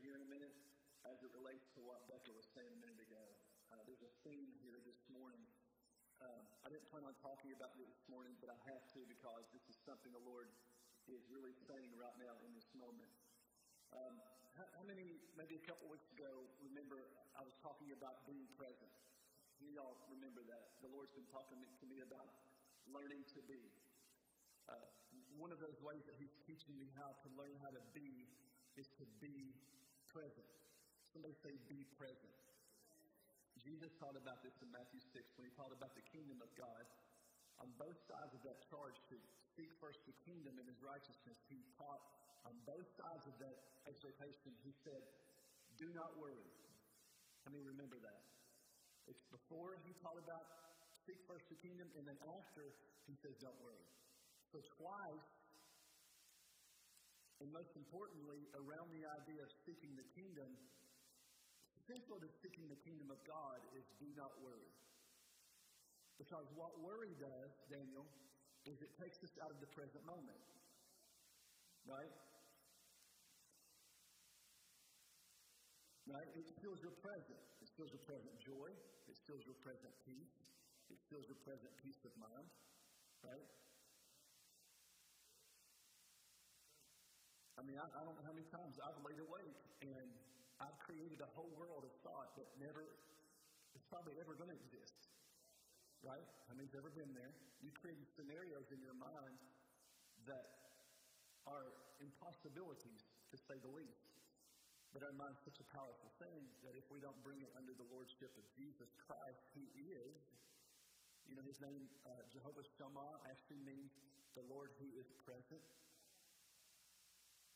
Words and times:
here 0.00 0.16
in 0.16 0.24
a 0.24 0.30
minute 0.32 0.56
as 1.04 1.20
it 1.20 1.28
relates 1.36 1.68
to 1.76 1.84
what 1.84 2.00
Becca 2.08 2.32
was 2.32 2.48
saying 2.56 2.72
a 2.72 2.80
minute 2.80 3.00
ago. 3.04 3.20
Uh, 3.68 3.84
there's 3.84 4.00
a 4.00 4.12
theme 4.24 4.48
here 4.64 4.80
this 4.88 5.00
morning. 5.12 5.44
Uh, 6.20 6.40
I 6.64 6.72
didn't 6.72 6.88
plan 6.88 7.04
on 7.04 7.12
talking 7.20 7.52
about 7.52 7.76
it 7.76 7.84
this 7.84 8.04
morning, 8.08 8.32
but 8.40 8.48
I 8.48 8.56
have 8.72 8.80
to 8.96 9.00
because 9.08 9.44
this 9.52 9.64
is 9.68 9.76
something 9.84 10.08
the 10.12 10.24
Lord 10.24 10.48
is 11.04 11.20
really 11.28 11.52
saying 11.68 11.92
right 12.00 12.16
now 12.16 12.32
in 12.48 12.52
this 12.56 12.68
moment. 12.72 13.12
Um, 13.92 14.16
how, 14.56 14.64
how, 14.80 14.84
many, 14.88 15.20
maybe 15.36 15.60
a 15.60 15.64
couple 15.68 15.88
weeks 15.92 16.08
ago, 16.16 16.48
remember 16.64 17.12
I 17.36 17.44
was 17.44 17.56
talking 17.60 17.92
about 17.92 18.24
being 18.24 18.48
present? 18.56 18.92
You 19.60 19.76
all 19.84 20.00
remember 20.08 20.40
that. 20.48 20.80
The 20.80 20.88
Lord's 20.88 21.12
been 21.12 21.28
talking 21.28 21.60
to 21.60 21.84
me 21.84 22.00
about 22.00 22.28
learning 22.88 23.20
to 23.36 23.40
be. 23.44 23.60
Uh, 24.64 24.80
one 25.36 25.52
of 25.52 25.60
those 25.60 25.76
ways 25.84 26.08
that 26.08 26.16
He's 26.16 26.32
teaching 26.48 26.76
me 26.80 26.88
how 26.96 27.12
to 27.20 27.28
learn 27.36 27.52
how 27.60 27.68
to 27.68 27.84
be 27.92 28.24
is 28.80 28.88
to 28.96 29.04
be 29.20 29.52
present. 30.10 30.46
Somebody 31.14 31.34
say, 31.42 31.54
be 31.66 31.82
present. 31.98 32.34
Jesus 33.58 33.92
taught 34.00 34.16
about 34.16 34.40
this 34.40 34.56
in 34.64 34.70
Matthew 34.72 35.02
6 35.02 35.20
when 35.36 35.44
he 35.44 35.52
taught 35.58 35.74
about 35.74 35.92
the 35.92 36.04
kingdom 36.10 36.40
of 36.40 36.50
God. 36.56 36.84
On 37.60 37.68
both 37.76 37.98
sides 38.08 38.32
of 38.32 38.40
that 38.48 38.56
charge 38.72 38.96
to 39.12 39.16
seek 39.52 39.68
first 39.82 40.00
the 40.08 40.16
kingdom 40.24 40.56
and 40.56 40.64
his 40.64 40.80
righteousness, 40.80 41.36
he 41.52 41.60
taught 41.76 42.00
on 42.48 42.56
both 42.64 42.88
sides 42.96 43.28
of 43.28 43.36
that 43.36 43.56
exhortation, 43.84 44.56
he 44.64 44.72
said, 44.80 45.04
Do 45.76 45.92
not 45.92 46.16
worry. 46.16 46.48
Let 47.44 47.52
me 47.52 47.60
remember 47.60 48.00
that. 48.00 48.22
It's 49.04 49.24
before 49.28 49.76
he 49.84 49.92
taught 50.00 50.16
about 50.16 50.44
seek 51.04 51.20
first 51.28 51.44
the 51.52 51.58
kingdom, 51.60 51.88
and 52.00 52.08
then 52.08 52.16
after 52.38 52.64
he 53.04 53.14
says, 53.20 53.36
Don't 53.44 53.56
worry. 53.60 53.84
So 54.52 54.64
twice, 54.80 55.28
and 57.40 57.48
most 57.48 57.72
importantly, 57.72 58.44
around 58.52 58.92
the 58.92 59.04
idea 59.08 59.40
of 59.40 59.50
seeking 59.64 59.96
the 59.96 60.04
kingdom, 60.12 60.52
central 61.88 62.20
to 62.20 62.28
seeking 62.44 62.68
the 62.68 62.80
kingdom 62.84 63.08
of 63.08 63.20
God 63.24 63.58
is 63.74 63.84
do 63.96 64.08
not 64.14 64.30
worry. 64.44 64.68
Because 66.20 66.44
what 66.52 66.76
worry 66.84 67.16
does, 67.16 67.52
Daniel, 67.72 68.04
is 68.68 68.76
it 68.84 68.92
takes 69.00 69.16
us 69.24 69.32
out 69.40 69.48
of 69.48 69.56
the 69.64 69.70
present 69.72 70.04
moment. 70.04 70.36
Right? 71.88 72.12
Right? 76.04 76.30
It 76.36 76.44
steals 76.60 76.76
your 76.84 76.92
present. 77.00 77.40
It 77.64 77.68
steals 77.72 77.88
your 77.88 78.04
present 78.04 78.36
joy. 78.44 78.68
It 79.08 79.16
steals 79.16 79.48
your 79.48 79.56
present 79.64 79.92
peace. 80.04 80.36
It 80.92 81.00
steals 81.08 81.24
your 81.24 81.40
present 81.40 81.72
peace 81.80 82.04
of 82.04 82.12
mind. 82.20 82.48
Right? 83.24 83.46
I 87.60 87.62
mean, 87.68 87.76
I, 87.76 87.84
I 87.92 88.00
don't 88.08 88.16
know 88.16 88.24
how 88.24 88.32
many 88.32 88.48
times 88.48 88.80
I've 88.80 88.96
laid 89.04 89.20
awake 89.20 89.60
and 89.84 90.08
I've 90.64 90.80
created 90.80 91.20
a 91.20 91.28
whole 91.36 91.52
world 91.60 91.84
of 91.84 91.92
thought 92.00 92.32
that 92.40 92.48
never, 92.56 92.88
is 93.76 93.84
probably 93.92 94.16
ever 94.16 94.32
going 94.32 94.48
to 94.48 94.56
exist. 94.56 95.12
Right? 96.00 96.24
I 96.48 96.56
mean, 96.56 96.64
it's 96.64 96.78
ever 96.80 96.88
been 96.88 97.12
there. 97.12 97.28
You 97.60 97.68
create 97.76 98.00
scenarios 98.16 98.72
in 98.72 98.80
your 98.80 98.96
mind 98.96 99.36
that 100.24 100.72
are 101.44 101.68
impossibilities, 102.00 103.04
to 103.28 103.36
say 103.36 103.60
the 103.60 103.68
least. 103.76 104.08
But 104.96 105.04
our 105.04 105.12
mind's 105.12 105.44
such 105.44 105.60
a 105.60 105.66
powerful 105.68 106.08
thing 106.16 106.40
that 106.64 106.72
if 106.72 106.88
we 106.88 107.04
don't 107.04 107.20
bring 107.20 107.44
it 107.44 107.52
under 107.60 107.76
the 107.76 107.84
lordship 107.92 108.32
of 108.40 108.44
Jesus 108.56 108.88
Christ, 109.04 109.44
who 109.52 109.68
is, 109.76 110.16
you 111.28 111.36
know, 111.36 111.44
his 111.44 111.60
name, 111.60 111.84
uh, 112.08 112.24
Jehovah 112.32 112.64
Shammah, 112.80 113.20
actually 113.28 113.60
means 113.68 113.92
the 114.32 114.44
Lord 114.48 114.72
who 114.80 114.88
is 114.96 115.12
present, 115.28 115.60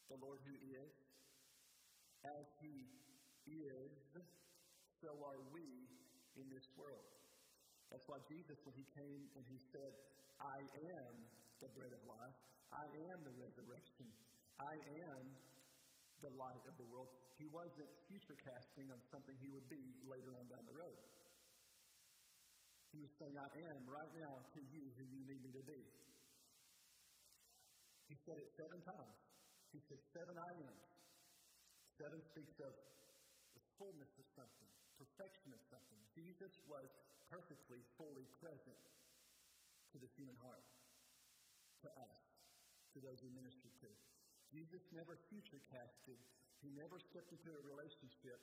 the 0.08 0.18
Lord 0.20 0.38
who 0.44 0.54
is 0.54 0.92
as 2.24 2.46
He 2.60 2.88
is, 3.46 3.92
so 5.00 5.10
are 5.20 5.42
we 5.52 5.66
in 6.40 6.46
this 6.48 6.64
world. 6.76 7.04
That's 7.92 8.04
why 8.08 8.18
Jesus, 8.26 8.56
when 8.64 8.74
He 8.74 8.86
came 8.96 9.22
and 9.36 9.44
He 9.44 9.60
said, 9.68 9.92
I 10.40 10.58
am 10.60 11.12
the 11.60 11.70
bread 11.76 11.92
of 11.92 12.02
life, 12.08 12.38
I 12.72 12.86
am 13.12 13.18
the 13.22 13.34
resurrection, 13.36 14.08
I 14.58 14.74
am 15.12 15.22
the 16.24 16.32
light 16.40 16.64
of 16.64 16.74
the 16.80 16.88
world, 16.88 17.12
He 17.36 17.46
wasn't 17.52 17.90
future 18.08 18.38
casting 18.40 18.88
on 18.88 19.00
something 19.12 19.36
He 19.44 19.52
would 19.52 19.68
be 19.68 19.84
later 20.08 20.32
on 20.40 20.48
down 20.48 20.64
the 20.64 20.76
road. 20.76 21.00
He 22.94 23.02
was 23.02 23.10
saying, 23.18 23.34
I 23.34 23.50
am 23.74 23.82
right 23.90 24.12
now 24.22 24.38
to 24.54 24.60
you 24.70 24.86
who 24.94 25.04
you 25.10 25.20
need 25.26 25.42
me 25.42 25.50
to 25.50 25.64
be. 25.66 25.82
He 28.06 28.14
said 28.22 28.38
it 28.38 28.48
seven 28.54 28.78
times. 28.86 29.23
He 29.74 29.82
said, 29.90 29.98
Seven 30.14 30.38
I 30.38 30.52
am. 30.54 30.78
Seven 31.98 32.22
speaks 32.30 32.54
of 32.62 32.70
the 33.58 33.62
fullness 33.74 34.10
of 34.22 34.26
something, 34.38 34.70
perfection 34.94 35.50
of 35.50 35.58
something. 35.66 35.98
Jesus 36.14 36.54
was 36.70 36.86
perfectly, 37.26 37.82
fully 37.98 38.26
present 38.38 38.82
to 39.90 39.96
the 39.98 40.06
human 40.14 40.38
heart, 40.46 40.62
to 41.82 41.90
us, 41.90 42.18
to 42.94 43.02
those 43.02 43.18
he 43.18 43.30
ministered 43.34 43.74
to. 43.82 43.90
Jesus 44.54 44.82
never 44.94 45.18
future 45.26 45.58
casted. 45.74 46.18
He 46.62 46.70
never 46.78 47.02
stepped 47.10 47.34
into 47.34 47.50
a 47.50 47.62
relationship 47.66 48.38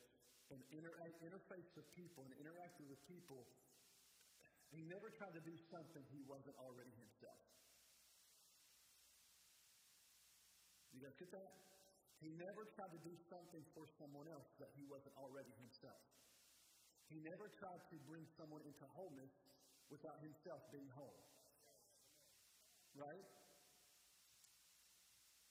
and 0.52 0.60
interact, 0.76 1.16
interfaced 1.24 1.72
with 1.80 1.88
people 1.96 2.28
and 2.28 2.36
interacted 2.44 2.92
with 2.92 3.00
people. 3.08 3.48
He 4.76 4.84
never 4.84 5.08
tried 5.16 5.36
to 5.36 5.44
do 5.48 5.56
something 5.72 6.04
he 6.12 6.24
wasn't 6.28 6.60
already 6.60 6.92
himself. 7.00 7.40
Guys 11.02 11.18
get 11.18 11.34
that? 11.34 11.52
He 12.22 12.30
never 12.38 12.70
tried 12.78 12.94
to 12.94 13.02
do 13.02 13.14
something 13.26 13.66
for 13.74 13.90
someone 13.98 14.30
else 14.30 14.46
that 14.62 14.70
he 14.78 14.86
wasn't 14.86 15.18
already 15.18 15.50
himself. 15.58 15.98
He 17.10 17.18
never 17.26 17.50
tried 17.58 17.82
to 17.90 17.98
bring 18.06 18.24
someone 18.38 18.62
into 18.62 18.86
wholeness 18.94 19.34
without 19.90 20.22
himself 20.22 20.62
being 20.70 20.88
whole. 20.94 21.18
Right? 22.94 23.26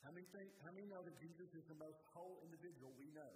How 0.06 0.14
many, 0.14 0.24
think, 0.32 0.48
how 0.64 0.72
many 0.72 0.86
know 0.86 1.02
that 1.02 1.18
Jesus 1.18 1.50
is 1.52 1.66
the 1.66 1.76
most 1.76 2.00
whole 2.14 2.38
individual 2.46 2.94
we 2.96 3.10
know? 3.12 3.34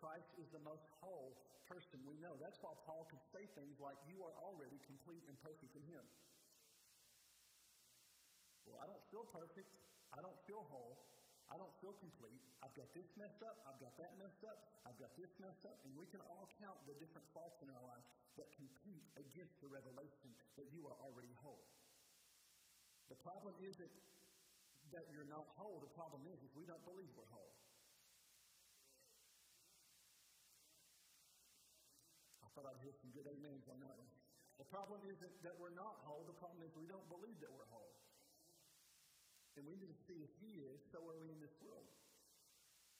Christ 0.00 0.32
is 0.40 0.48
the 0.50 0.64
most 0.64 0.88
whole 0.98 1.36
person 1.68 2.00
we 2.08 2.18
know. 2.18 2.34
That's 2.40 2.58
why 2.64 2.74
Paul 2.88 3.06
could 3.12 3.22
say 3.30 3.44
things 3.54 3.78
like, 3.78 3.96
You 4.08 4.18
are 4.24 4.34
already 4.42 4.80
complete 4.88 5.22
and 5.28 5.36
perfect 5.44 5.76
in 5.76 5.84
Him. 5.86 6.04
Well, 8.66 8.80
I 8.82 8.88
don't 8.88 9.04
feel 9.12 9.28
perfect. 9.30 9.70
I 10.14 10.22
don't 10.22 10.38
feel 10.46 10.62
whole. 10.70 11.02
I 11.50 11.58
don't 11.60 11.74
feel 11.82 11.92
complete. 12.00 12.40
I've 12.62 12.72
got 12.72 12.88
this 12.94 13.10
messed 13.18 13.42
up. 13.44 13.60
I've 13.68 13.76
got 13.82 13.92
that 14.00 14.16
messed 14.16 14.42
up. 14.46 14.56
I've 14.86 14.96
got 14.96 15.12
this 15.18 15.28
messed 15.42 15.66
up. 15.66 15.76
And 15.84 15.92
we 15.98 16.06
can 16.08 16.22
all 16.24 16.48
count 16.62 16.78
the 16.86 16.94
different 17.02 17.26
faults 17.34 17.60
in 17.60 17.68
our 17.68 17.84
life 17.84 18.06
that 18.40 18.48
compete 18.54 19.04
against 19.18 19.58
the 19.60 19.68
revelation 19.68 20.32
that 20.56 20.70
you 20.72 20.86
are 20.86 20.96
already 21.02 21.30
whole. 21.42 21.66
The 23.10 23.18
problem 23.20 23.54
isn't 23.60 23.94
that 24.94 25.04
you're 25.10 25.28
not 25.28 25.44
whole. 25.58 25.82
The 25.82 25.92
problem 25.92 26.24
is, 26.30 26.38
is 26.40 26.50
we 26.54 26.64
don't 26.64 26.82
believe 26.86 27.10
we're 27.18 27.28
whole. 27.34 27.52
I 32.40 32.48
thought 32.54 32.70
I'd 32.70 32.80
hear 32.80 32.94
some 33.02 33.10
good 33.10 33.26
amens 33.26 33.66
on 33.66 33.82
that 33.82 33.94
one. 33.98 34.10
The 34.62 34.68
problem 34.70 35.02
isn't 35.10 35.34
that 35.42 35.58
we're 35.58 35.74
not 35.74 35.98
whole. 36.06 36.22
The 36.24 36.38
problem 36.38 36.62
is 36.62 36.70
we 36.78 36.86
don't 36.86 37.06
believe 37.10 37.34
that 37.42 37.50
we're 37.50 37.66
whole. 37.74 38.03
And 39.54 39.64
we 39.66 39.78
need 39.78 39.90
to 39.90 40.00
see 40.10 40.18
if 40.22 40.32
He 40.42 40.62
is, 40.66 40.82
so 40.90 40.98
we 41.02 41.14
in 41.30 41.38
this 41.38 41.54
world. 41.62 41.86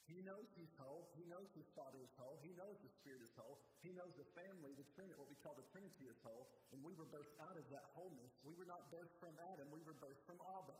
He 0.04 0.20
knows 0.20 0.44
He's 0.54 0.70
whole. 0.76 1.08
He 1.16 1.24
knows 1.26 1.48
His 1.56 1.66
Father 1.72 1.96
is 2.04 2.12
whole. 2.20 2.36
He 2.44 2.52
knows 2.54 2.76
the 2.84 2.92
Spirit 3.00 3.24
is 3.24 3.32
whole. 3.34 3.56
He 3.80 3.90
knows 3.96 4.12
the 4.20 4.28
family, 4.36 4.76
the 4.76 4.86
Trinity, 4.92 5.16
what 5.16 5.32
we 5.32 5.38
call 5.40 5.56
the 5.56 5.66
Trinity 5.72 6.06
is 6.06 6.18
whole. 6.20 6.46
And 6.76 6.84
we 6.84 6.92
were 6.94 7.08
birthed 7.08 7.34
out 7.40 7.56
of 7.56 7.64
that 7.72 7.88
wholeness. 7.96 8.32
We 8.44 8.52
were 8.54 8.68
not 8.68 8.92
birthed 8.92 9.16
from 9.16 9.32
Adam. 9.56 9.72
We 9.72 9.80
were 9.82 9.96
birthed 9.96 10.22
from 10.28 10.38
Abba. 10.60 10.76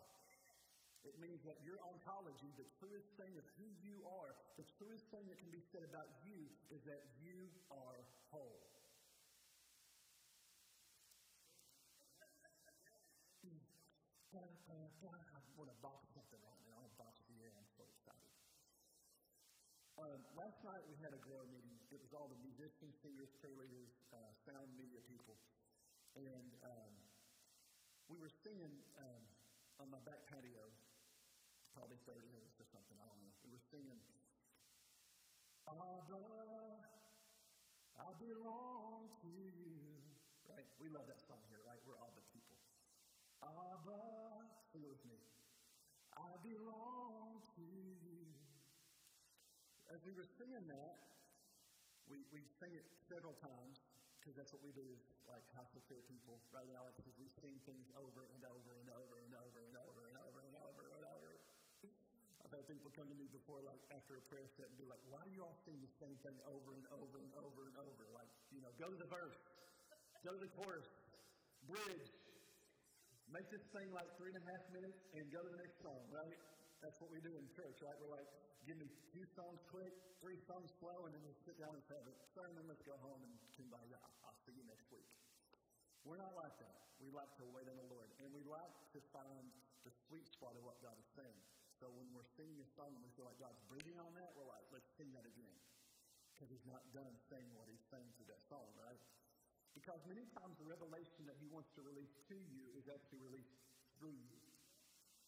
It 1.05 1.17
means 1.21 1.45
that 1.45 1.61
your 1.61 1.77
ontology, 1.85 2.49
the 2.57 2.69
truest 2.81 3.13
thing 3.21 3.37
of 3.37 3.45
who 3.61 3.69
you 3.85 4.01
are, 4.09 4.33
the 4.57 4.65
truest 4.81 5.05
thing 5.13 5.29
that 5.29 5.37
can 5.37 5.53
be 5.53 5.61
said 5.69 5.85
about 5.85 6.09
you 6.25 6.49
is 6.73 6.81
that 6.89 7.05
you 7.21 7.49
are 7.69 8.01
whole. 8.33 8.74
I 14.35 15.39
want 15.55 15.71
to 15.71 15.79
box 15.79 16.11
something 16.11 16.43
right 16.43 16.63
now. 16.67 16.83
I 16.83 16.91
want 16.99 17.15
to 17.15 17.23
the 17.31 17.39
air. 17.47 17.55
I'm 17.55 17.71
so 17.79 17.87
excited. 17.87 18.35
Uh, 19.95 20.19
last 20.35 20.59
night 20.67 20.83
we 20.91 20.99
had 20.99 21.15
a 21.15 21.23
grow 21.23 21.47
meeting. 21.55 21.79
It 21.95 22.03
was 22.03 22.11
all 22.11 22.27
the 22.27 22.41
musicians, 22.43 22.99
singers, 22.99 23.31
cheerleaders, 23.39 23.95
uh, 24.11 24.35
sound 24.43 24.75
media 24.75 24.99
people. 25.07 25.39
And 26.19 26.51
um, 26.67 26.93
we 28.11 28.19
were 28.19 28.35
singing 28.43 28.75
um, 28.99 29.23
on 29.79 29.95
my 29.95 30.03
back 30.03 30.27
patio, 30.27 30.67
probably 31.71 32.03
30 32.03 32.27
minutes 32.35 32.59
or 32.59 32.67
something, 32.75 32.99
I 32.99 33.07
don't 33.07 33.23
know. 33.23 33.35
We 33.47 33.55
were 33.55 33.63
singing, 33.71 34.03
Abba, 35.71 36.03
I 38.03 38.11
belong 38.19 39.15
to 39.23 39.29
you. 39.31 39.47
Right? 40.51 40.67
We 40.83 40.91
love 40.91 41.07
that 41.07 41.23
song 41.23 41.39
here, 41.47 41.63
right? 41.63 41.79
We're 41.87 42.03
Abba 42.03 42.19
people. 42.35 42.59
Abba, 43.45 44.01
sing 44.73 44.85
with 44.89 45.05
me. 45.05 45.21
I 46.17 46.33
belong 46.41 47.45
to 47.45 47.61
you. 47.61 48.25
as 49.93 50.01
we 50.03 50.13
were 50.17 50.27
singing 50.41 50.65
that, 50.73 50.97
we, 52.09 52.25
we 52.33 52.41
sing 52.61 52.73
it 52.73 52.87
several 53.09 53.37
times 53.45 53.85
because 54.17 54.41
that's 54.41 54.53
what 54.57 54.65
we 54.65 54.73
do 54.73 54.85
as 54.89 55.01
like 55.29 55.45
of 55.53 55.83
prayer 55.85 56.01
people, 56.09 56.41
right, 56.49 56.69
Alex? 56.73 56.97
Because 56.97 57.17
we 57.21 57.29
sing 57.45 57.53
things 57.69 57.87
over 57.93 58.25
and 58.33 58.43
over 58.49 58.73
and 58.81 58.89
over 58.89 59.21
and 59.21 59.33
over 59.37 59.61
and 59.61 59.75
over 59.77 60.01
and 60.09 60.17
over 60.17 60.41
and 60.49 60.57
over 60.65 60.85
and 60.97 61.05
over. 61.05 61.31
I've 62.41 62.53
had 62.53 62.65
people 62.69 62.89
come 62.97 63.09
to 63.09 63.17
me 63.17 63.29
before, 63.29 63.61
like 63.65 63.81
after 63.93 64.17
a 64.17 64.25
prayer 64.33 64.49
set, 64.57 64.69
and 64.69 64.77
be 64.81 64.89
like, 64.89 65.01
"Why 65.09 65.25
do 65.25 65.33
you 65.33 65.45
all 65.45 65.57
sing 65.65 65.77
the 65.81 65.93
same 66.01 66.17
thing 66.25 66.37
over 66.49 66.77
and 66.77 66.85
over 66.93 67.21
and 67.21 67.33
over 67.41 67.69
and 67.69 67.77
over? 67.81 68.05
Like, 68.17 68.29
you 68.53 68.61
know, 68.61 68.73
go 68.81 68.89
to 68.89 68.97
the 68.97 69.09
verse, 69.09 69.37
go 70.25 70.33
to 70.33 70.41
the 70.41 70.53
chorus, 70.57 70.89
bridge, 71.69 72.09
make 73.35 73.51
this 73.51 73.67
thing 73.75 73.91
like 73.91 74.07
three 74.15 74.31
and 74.31 74.39
a 74.39 74.47
half 74.47 74.65
minutes, 74.71 74.99
and 75.19 75.25
go 75.35 75.43
to 75.43 75.51
the 75.51 75.59
next 75.59 75.77
song, 75.83 76.03
right? 76.15 76.39
That's 76.79 76.99
what 77.03 77.11
we 77.11 77.19
do 77.19 77.35
in 77.35 77.45
church, 77.51 77.77
right? 77.83 77.97
We're 77.99 78.15
like, 78.15 78.31
give 78.63 78.79
me 78.79 78.87
two 79.11 79.27
songs 79.35 79.59
quick, 79.67 79.91
three 80.23 80.39
songs 80.47 80.71
slow, 80.79 80.99
and 81.09 81.11
then 81.19 81.23
we'll 81.27 81.43
sit 81.43 81.59
down 81.59 81.75
and 81.75 81.83
have 81.91 82.07
a 82.07 82.15
sermon. 82.31 82.63
Let's 82.71 82.85
go 82.87 82.95
home 83.03 83.21
and 83.27 83.35
kumbaya. 83.59 83.99
I'll 84.23 84.39
see 84.47 84.55
you 84.55 84.65
next 84.71 84.87
week. 84.95 85.09
We're 86.07 86.21
not 86.21 86.37
like 86.37 86.55
that. 86.63 86.79
We 87.03 87.11
like 87.11 87.33
to 87.41 87.45
wait 87.51 87.67
on 87.67 87.77
the 87.81 87.89
Lord. 87.91 88.09
And 88.23 88.29
we 88.31 88.45
like 88.47 88.77
to 88.95 89.01
find 89.11 89.49
the 89.83 89.93
sweet 90.07 90.29
spot 90.37 90.55
of 90.55 90.63
what 90.63 90.79
God 90.85 90.95
is 91.01 91.09
saying. 91.17 91.41
So 91.81 91.91
when 91.91 92.07
we're 92.15 92.29
singing 92.39 92.61
a 92.61 92.69
song 92.77 92.93
and 92.93 93.03
we 93.03 93.11
feel 93.19 93.27
like 93.27 93.41
God's 93.41 93.59
breathing 93.67 93.99
on 93.99 94.13
that, 94.15 94.31
we're 94.37 94.47
like, 94.47 94.65
let's 94.71 94.87
sing 94.95 95.11
that 95.17 95.27
again. 95.27 95.57
Because 96.37 96.49
he's 96.53 96.69
not 96.69 96.85
done 96.93 97.13
saying 97.33 97.51
what 97.57 97.67
he's 97.73 97.83
saying 97.89 98.09
through 98.15 98.31
that 98.31 98.43
song, 98.47 98.69
right? 98.79 99.01
Because 99.75 100.01
many 100.07 100.25
times 100.39 100.57
the 100.57 100.65
revelation 100.65 101.27
that 101.27 101.37
he 101.43 101.51
wants 101.51 101.69
to 101.77 101.83
release 101.83 102.15
to 102.31 102.39
you 102.39 102.65
is 102.79 102.89
actually 102.89 103.21
released 103.21 103.59
through 103.99 104.17
you. 104.17 104.41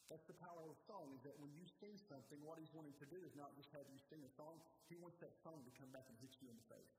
That's 0.07 0.25
the 0.31 0.39
power 0.39 0.63
of 0.63 0.79
song, 0.87 1.11
is 1.19 1.23
that 1.27 1.35
when 1.43 1.51
you 1.59 1.67
sing 1.83 1.99
something, 2.07 2.39
what 2.47 2.63
he's 2.63 2.71
wanting 2.71 2.95
to 3.03 3.07
do 3.11 3.19
is 3.27 3.35
not 3.35 3.51
just 3.59 3.75
have 3.75 3.91
you 3.91 3.99
sing 4.07 4.23
a 4.23 4.31
song, 4.39 4.55
he 4.87 4.95
wants 4.95 5.19
that 5.19 5.35
song 5.43 5.59
to 5.67 5.73
come 5.75 5.91
back 5.91 6.07
and 6.07 6.15
hit 6.23 6.31
you 6.39 6.47
in 6.47 6.55
the 6.55 6.69
face. 6.71 6.95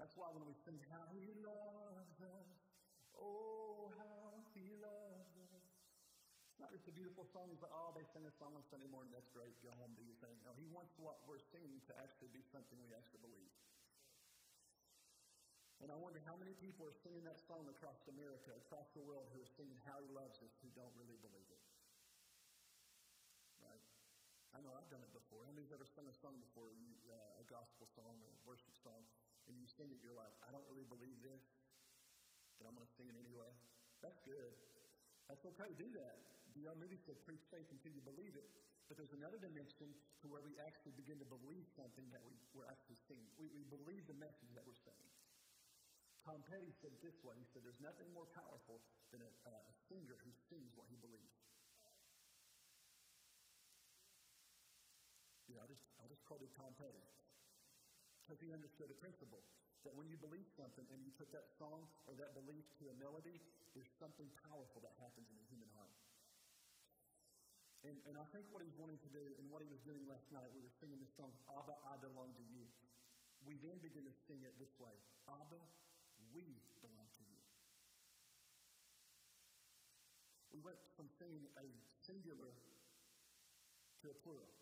That's 0.00 0.16
why 0.16 0.32
when 0.32 0.48
we 0.48 0.56
sing, 0.64 0.80
How 0.92 1.04
He 1.12 1.28
Loves 1.44 2.18
Us, 2.24 2.50
Oh, 3.16 3.92
how 4.00 4.32
He 4.56 4.64
Loves 4.80 5.36
Us. 5.36 5.64
It's 6.52 6.60
not 6.60 6.72
just 6.72 6.88
a 6.88 6.94
beautiful 6.96 7.28
song, 7.36 7.52
like, 7.60 7.68
oh, 7.68 7.92
they 7.92 8.04
sing 8.16 8.24
a 8.24 8.32
song 8.40 8.56
on 8.56 8.64
Sunday 8.72 8.88
morning, 8.88 9.12
that's 9.12 9.28
great, 9.36 9.52
go 9.60 9.68
home, 9.76 9.92
do 9.92 10.04
your 10.08 10.16
thing. 10.24 10.40
No, 10.40 10.56
he 10.56 10.64
wants 10.72 10.96
what 10.96 11.20
we're 11.28 11.44
singing 11.52 11.84
to 11.84 11.92
actually 12.00 12.32
be 12.32 12.40
something 12.48 12.80
we 12.80 12.96
actually 12.96 13.20
believe. 13.20 13.52
And 15.84 15.92
I 15.92 15.98
wonder 16.00 16.24
how 16.24 16.36
many 16.40 16.56
people 16.56 16.88
are 16.88 16.96
singing 17.04 17.20
that 17.28 17.36
song 17.44 17.68
across 17.68 18.00
America, 18.08 18.48
across 18.56 18.88
the 18.96 19.04
world, 19.04 19.28
who 19.36 19.44
are 19.44 19.52
singing 19.60 19.76
How 19.84 20.00
He 20.00 20.08
Loves 20.08 20.40
Us, 20.40 20.54
who 20.64 20.72
don't 20.72 20.92
really 20.96 21.20
believe 21.20 21.48
it. 21.52 21.62
Right? 23.60 23.84
I 24.56 24.64
know 24.64 24.72
I've 24.72 24.88
done 24.88 25.04
it 25.04 25.12
before. 25.12 25.44
How 25.44 25.52
many's 25.52 25.76
ever 25.76 25.84
sung 25.84 26.08
a 26.08 26.16
song 26.16 26.40
before, 26.40 26.72
you, 26.72 26.96
uh, 27.12 27.42
a 27.42 27.46
gospel 27.46 27.84
song 27.92 28.16
or 28.24 28.32
a 28.32 28.40
worship 28.48 28.72
song, 28.80 29.04
and 29.46 29.54
you 29.60 29.68
sing 29.68 29.92
it, 29.92 30.00
you're 30.00 30.16
like, 30.16 30.32
I 30.48 30.50
don't 30.50 30.64
really 30.72 30.88
believe 30.88 31.20
this, 31.20 31.44
but 32.56 32.64
I'm 32.64 32.72
going 32.72 32.88
to 32.88 32.96
sing 32.96 33.12
it 33.12 33.16
anyway? 33.20 33.52
That's 34.00 34.18
good. 34.24 34.56
That's 35.28 35.44
okay, 35.54 35.76
do 35.76 35.92
that. 35.92 36.16
The 36.56 36.72
movie 36.80 36.96
said, 37.04 37.20
preach 37.28 37.44
faith 37.52 37.68
until 37.68 37.92
you 37.92 38.00
believe 38.00 38.32
it. 38.32 38.48
But 38.88 38.96
there's 38.96 39.12
another 39.12 39.36
dimension 39.36 39.90
to 40.22 40.30
where 40.30 40.40
we 40.40 40.54
actually 40.62 40.94
begin 40.94 41.18
to 41.18 41.28
believe 41.28 41.66
something 41.74 42.06
that 42.14 42.22
we, 42.22 42.38
we're 42.54 42.70
actually 42.70 42.96
singing. 43.10 43.28
We, 43.34 43.50
we 43.50 43.66
believe 43.66 44.06
the 44.06 44.16
message 44.16 44.48
that 44.54 44.62
we're 44.62 44.78
saying. 44.86 45.10
Tom 46.26 46.42
Petty 46.50 46.74
said 46.82 46.90
it 46.90 46.98
this 47.06 47.14
way. 47.22 47.38
He 47.38 47.46
said, 47.54 47.62
There's 47.62 47.78
nothing 47.78 48.10
more 48.10 48.26
powerful 48.34 48.82
than 49.14 49.22
a, 49.22 49.30
uh, 49.46 49.70
singer 49.86 50.18
who 50.26 50.34
sings 50.50 50.74
what 50.74 50.90
he 50.90 50.98
believes. 50.98 51.38
Yeah, 55.46 55.62
I 55.62 55.70
just, 55.70 55.86
I 56.02 56.10
just 56.10 56.26
quoted 56.26 56.50
Tom 56.58 56.74
Petty. 56.74 56.98
Because 58.26 58.42
he 58.42 58.50
understood 58.50 58.90
a 58.90 58.98
principle 58.98 59.38
that 59.86 59.94
when 59.94 60.10
you 60.10 60.18
believe 60.18 60.50
something 60.58 60.82
and 60.90 60.98
you 61.06 61.14
put 61.14 61.30
that 61.30 61.46
song 61.62 61.86
or 62.10 62.18
that 62.18 62.34
belief 62.34 62.66
to 62.82 62.90
a 62.90 62.94
melody, 62.98 63.38
there's 63.78 63.94
something 64.02 64.26
powerful 64.50 64.82
that 64.82 64.98
happens 64.98 65.30
in 65.30 65.38
the 65.38 65.46
human 65.46 65.70
heart. 65.78 65.94
And, 67.86 67.94
and 68.10 68.18
I 68.18 68.26
think 68.34 68.50
what 68.50 68.66
he's 68.66 68.74
wanting 68.74 68.98
to 68.98 69.10
do 69.14 69.22
and 69.38 69.46
what 69.46 69.62
he 69.62 69.70
was 69.70 69.78
doing 69.86 70.02
last 70.10 70.26
night, 70.34 70.50
we 70.50 70.58
were 70.58 70.74
singing 70.82 70.98
this 70.98 71.14
song, 71.14 71.30
Abba, 71.54 71.78
I 71.86 71.94
belong 72.02 72.34
to 72.34 72.44
you. 72.50 72.66
We 73.46 73.62
then 73.62 73.78
begin 73.78 74.02
to 74.10 74.14
sing 74.26 74.42
it 74.42 74.58
this 74.58 74.74
way 74.82 74.90
Abba, 75.30 75.62
we 76.36 76.44
belong 76.84 77.08
to 77.16 77.22
you. 77.24 77.40
We 80.52 80.60
went 80.60 80.76
from 80.92 81.08
singing 81.16 81.48
a 81.56 81.66
singular 82.04 82.52
to 84.04 84.06
a 84.12 84.16
plural. 84.20 84.52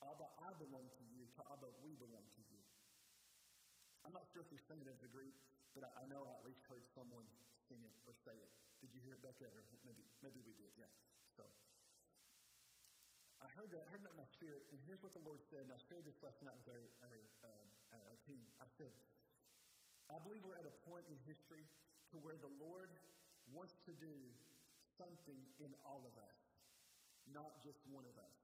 Abba, 0.00 0.24
I 0.40 0.50
belong 0.56 0.88
to 0.96 1.04
you, 1.12 1.28
to 1.36 1.42
Abba, 1.52 1.68
we 1.84 1.92
belong 2.00 2.24
to 2.24 2.42
you. 2.48 2.60
I'm 4.00 4.16
not 4.16 4.24
sure 4.32 4.40
if 4.40 4.48
we 4.48 4.56
sing 4.64 4.80
it 4.80 4.88
as 4.88 5.04
a 5.04 5.10
group, 5.12 5.36
but 5.76 5.84
I, 5.84 5.92
I 6.00 6.04
know 6.08 6.24
I 6.24 6.32
at 6.40 6.44
least 6.48 6.64
heard 6.72 6.88
someone 6.96 7.28
sing 7.68 7.84
it 7.84 7.92
or 8.08 8.16
say 8.24 8.32
it. 8.32 8.52
Did 8.80 8.96
you 8.96 9.00
hear 9.04 9.12
it, 9.12 9.20
Becca? 9.20 9.44
Or 9.44 9.60
maybe, 9.84 10.00
maybe 10.24 10.40
we 10.40 10.56
did, 10.56 10.72
yeah. 10.80 10.88
So, 11.36 11.44
I 13.44 13.48
heard 13.52 13.68
that, 13.76 13.84
I 13.84 13.88
heard 13.92 14.04
that 14.08 14.16
in 14.16 14.20
my 14.20 14.30
spirit, 14.32 14.64
and 14.72 14.80
here's 14.88 15.04
what 15.04 15.12
the 15.12 15.20
Lord 15.20 15.44
said, 15.52 15.68
and 15.68 15.72
I 15.72 15.80
shared 15.92 16.08
this 16.08 16.16
last 16.24 16.40
night 16.40 16.56
with 16.64 16.72
our, 16.72 16.84
our, 17.04 17.60
uh, 17.92 18.08
our 18.08 18.18
team. 18.24 18.40
I 18.56 18.68
said, 18.80 18.92
I 20.10 20.18
believe 20.26 20.42
we're 20.42 20.58
at 20.58 20.66
a 20.66 20.76
point 20.90 21.06
in 21.06 21.16
history 21.26 21.62
to 22.10 22.16
where 22.18 22.36
the 22.42 22.50
Lord 22.58 22.90
wants 23.54 23.78
to 23.86 23.92
do 23.98 24.14
something 24.98 25.38
in 25.62 25.70
all 25.86 26.02
of 26.02 26.14
us, 26.18 26.38
not 27.30 27.62
just 27.62 27.78
one 27.88 28.04
of 28.04 28.16
us. 28.18 28.36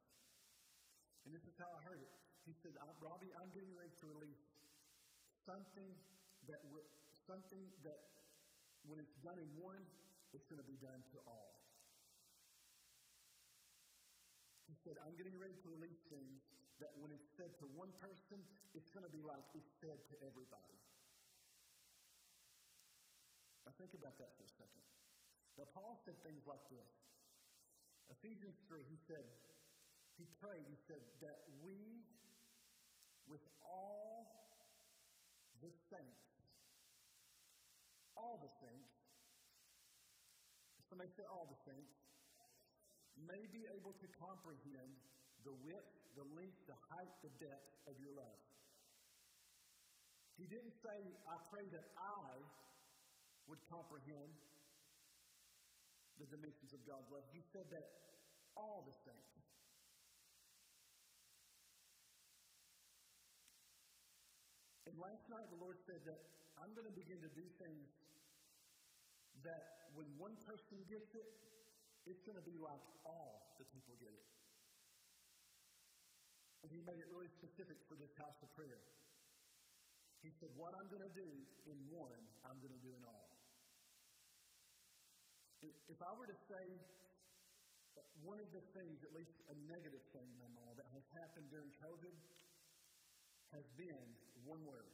And 1.26 1.34
this 1.34 1.42
is 1.42 1.54
how 1.58 1.66
I 1.66 1.80
heard 1.82 1.98
it. 1.98 2.12
He 2.46 2.54
said, 2.62 2.78
Robbie, 3.02 3.34
I'm 3.42 3.50
getting 3.50 3.74
ready 3.74 3.90
to 3.98 4.06
release 4.06 4.46
something 5.42 5.90
that 6.46 6.62
something 7.26 7.66
that 7.82 7.98
when 8.86 9.02
it's 9.02 9.18
done 9.18 9.34
in 9.34 9.50
one, 9.58 9.82
it's 10.30 10.46
going 10.46 10.62
to 10.62 10.68
be 10.70 10.78
done 10.78 11.02
to 11.10 11.18
all. 11.26 11.58
He 14.70 14.78
said, 14.86 14.94
I'm 15.02 15.18
getting 15.18 15.34
ready 15.34 15.58
to 15.58 15.68
release 15.74 15.98
things 16.06 16.38
that 16.78 16.94
when 17.02 17.10
it's 17.10 17.26
said 17.34 17.50
to 17.58 17.66
one 17.74 17.90
person, 17.98 18.38
it's 18.78 18.94
going 18.94 19.02
to 19.02 19.10
be 19.10 19.26
like 19.26 19.42
it's 19.58 19.74
said 19.82 19.98
to 19.98 20.14
everybody. 20.22 20.78
Now 23.66 23.74
think 23.74 23.98
about 23.98 24.14
that 24.22 24.30
for 24.38 24.46
a 24.46 24.52
second. 24.54 24.86
Now 25.58 25.66
Paul 25.74 25.98
said 26.06 26.14
things 26.22 26.46
like 26.46 26.62
this. 26.70 26.86
Ephesians 28.06 28.54
3, 28.70 28.86
he 28.86 28.94
said, 29.10 29.26
he 30.14 30.24
prayed, 30.38 30.62
he 30.70 30.78
said, 30.86 31.02
that 31.18 31.42
we, 31.58 31.74
with 33.26 33.42
all 33.66 34.30
the 35.58 35.74
saints, 35.90 36.30
all 38.14 38.38
the 38.38 38.52
saints, 38.62 38.94
somebody 40.86 41.10
say 41.18 41.26
all 41.26 41.50
the 41.50 41.58
saints, 41.66 41.90
may 43.18 43.42
be 43.50 43.66
able 43.74 43.98
to 43.98 44.06
comprehend 44.22 44.94
the 45.42 45.52
width, 45.66 45.90
the 46.14 46.24
length, 46.38 46.56
the 46.70 46.78
height, 46.94 47.10
the 47.26 47.32
depth 47.42 47.66
of 47.90 47.98
your 47.98 48.14
love. 48.14 48.40
He 50.38 50.46
didn't 50.46 50.76
say, 50.84 50.98
I 51.26 51.36
pray 51.50 51.66
that 51.74 51.90
I 51.98 52.30
would 53.46 53.62
comprehend 53.70 54.34
the 56.18 56.26
dimensions 56.26 56.72
of 56.72 56.80
God's 56.88 57.06
love. 57.12 57.24
He 57.30 57.44
said 57.52 57.68
that 57.70 57.86
all 58.56 58.82
the 58.88 58.96
saints. 59.04 59.36
And 64.88 64.96
last 64.96 65.28
night 65.28 65.46
the 65.52 65.60
Lord 65.60 65.76
said 65.84 66.00
that 66.08 66.20
I'm 66.56 66.72
going 66.72 66.88
to 66.88 66.96
begin 66.96 67.20
to 67.20 67.32
do 67.36 67.44
things 67.60 67.84
that 69.44 69.92
when 69.92 70.08
one 70.16 70.34
person 70.48 70.80
gets 70.88 71.12
it, 71.12 71.28
it's 72.08 72.22
going 72.24 72.38
to 72.38 72.46
be 72.48 72.56
like 72.56 72.80
all 73.04 73.52
the 73.60 73.66
people 73.68 73.92
get 74.00 74.14
it. 74.14 74.26
And 76.64 76.72
he 76.72 76.80
made 76.82 76.98
it 76.98 77.06
really 77.12 77.28
specific 77.36 77.76
for 77.86 77.94
this 78.00 78.10
house 78.16 78.40
of 78.40 78.48
prayer. 78.56 78.80
He 80.24 80.32
said, 80.40 80.50
What 80.56 80.72
I'm 80.74 80.88
going 80.88 81.04
to 81.04 81.14
do 81.14 81.28
in 81.68 81.76
one, 81.92 82.18
I'm 82.48 82.58
going 82.58 82.72
to 82.72 82.82
do 82.82 82.90
in 82.96 83.04
all. 83.04 83.35
If 85.88 86.00
I 86.02 86.12
were 86.14 86.26
to 86.26 86.38
say 86.50 86.64
one 88.24 88.40
of 88.40 88.48
the 88.52 88.64
things, 88.76 89.00
at 89.04 89.12
least 89.16 89.32
a 89.48 89.56
negative 89.68 90.02
thing, 90.12 90.28
Mama, 90.40 90.74
that 90.76 90.88
has 90.92 91.04
happened 91.16 91.48
during 91.52 91.68
COVID 91.80 92.14
has 93.54 93.66
been 93.78 94.04
one 94.44 94.64
word 94.66 94.90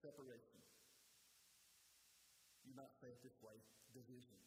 separation. 0.00 0.58
You 2.64 2.74
might 2.74 2.92
say 3.00 3.12
it 3.12 3.20
this 3.22 3.36
way 3.44 3.56
division. 3.92 4.38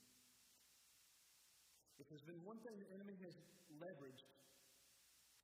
If 2.02 2.10
there's 2.10 2.26
been 2.26 2.42
one 2.42 2.58
thing 2.66 2.80
the 2.82 2.90
enemy 2.90 3.16
has 3.22 3.38
leveraged 3.78 4.26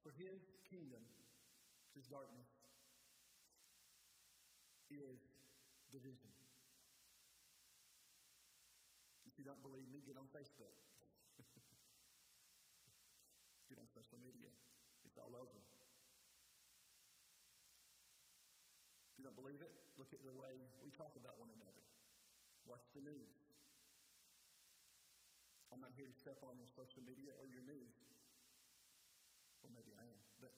for 0.01 0.12
his 0.17 0.41
kingdom, 0.72 1.03
which 1.86 2.01
is 2.01 2.08
darkness, 2.10 2.50
is 4.89 5.28
division. 5.89 6.31
If 9.25 9.38
you 9.38 9.46
don't 9.46 9.62
believe 9.62 9.89
me, 9.89 10.01
get 10.05 10.17
on 10.17 10.29
Facebook. 10.34 10.74
Get 13.69 13.77
on 13.77 13.86
social 13.93 14.17
media. 14.17 14.50
It's 15.05 15.17
all 15.22 15.29
over. 15.38 15.62
If 19.13 19.22
you 19.22 19.24
don't 19.24 19.38
believe 19.38 19.62
it, 19.62 19.69
look 20.01 20.10
at 20.10 20.25
the 20.25 20.34
way 20.34 20.58
we 20.81 20.89
talk 20.89 21.13
about 21.13 21.38
one 21.38 21.53
another. 21.53 21.86
Watch 22.65 22.89
the 22.98 23.05
news. 23.05 23.39
I'm 25.69 25.86
not 25.86 25.93
here 25.93 26.10
to 26.10 26.17
step 26.17 26.41
on 26.41 26.58
your 26.58 26.65
social 26.74 27.05
media 27.05 27.38
or 27.38 27.46
your 27.46 27.62
news. 27.62 27.93
Well, 29.62 29.69
maybe 29.69 29.93
I 29.93 30.05
am. 30.10 30.22
But 30.41 30.53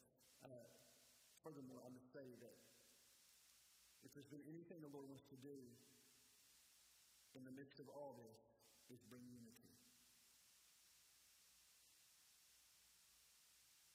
uh, 0.48 0.72
furthermore, 1.44 1.84
I'm 1.84 1.92
going 1.92 2.06
to 2.06 2.16
say 2.16 2.28
that 2.40 2.56
if 4.12 4.20
there's 4.20 4.28
been 4.28 4.44
anything 4.52 4.84
the 4.84 4.92
Lord 4.92 5.08
wants 5.08 5.24
to 5.32 5.40
do 5.40 5.56
in 7.40 7.48
the 7.48 7.56
midst 7.56 7.80
of 7.80 7.88
all 7.88 8.20
this, 8.20 8.44
is 8.92 9.00
bring 9.08 9.24
unity. 9.32 9.72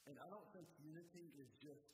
And 0.09 0.17
I 0.17 0.33
don't 0.33 0.49
think 0.57 0.65
unity 0.81 1.37
is 1.37 1.53
just 1.61 1.85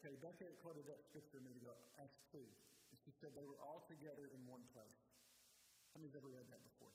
Okay, 0.00 0.16
Becca 0.22 0.46
quoted 0.62 0.86
that 0.86 1.02
scripture 1.02 1.42
minute 1.42 1.60
ago, 1.60 1.74
Acts 2.00 2.22
2. 2.32 2.38
And 2.40 2.96
she 3.04 3.12
said 3.20 3.34
they 3.34 3.44
were 3.44 3.58
all 3.58 3.84
together 3.90 4.30
in 4.32 4.40
one 4.46 4.62
place. 4.72 5.02
How 5.92 6.00
many's 6.00 6.14
ever 6.14 6.30
read 6.30 6.46
that 6.48 6.62
before? 6.62 6.94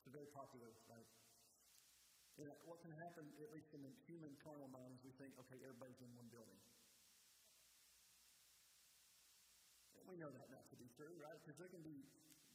It's 0.00 0.08
a 0.08 0.14
very 0.14 0.30
popular, 0.30 0.70
right? 0.88 1.04
And 2.38 2.46
what 2.62 2.78
can 2.80 2.94
happen, 3.02 3.26
at 3.42 3.50
least 3.50 3.74
in 3.74 3.82
the 3.82 3.90
human 4.06 4.30
carnal 4.46 4.70
mind, 4.70 4.94
is 4.94 5.02
we 5.02 5.10
think, 5.18 5.34
okay, 5.42 5.58
everybody's 5.60 5.98
in 5.98 6.08
one 6.14 6.30
building. 6.30 6.54
And 6.54 6.68
we 10.08 10.16
know 10.16 10.32
that 10.32 10.48
not 10.48 10.64
to 10.72 10.76
be 10.80 10.88
true, 10.96 11.12
right? 11.20 11.36
Because 11.44 11.60
there 11.60 11.68
can 11.68 11.84
be, 11.84 12.02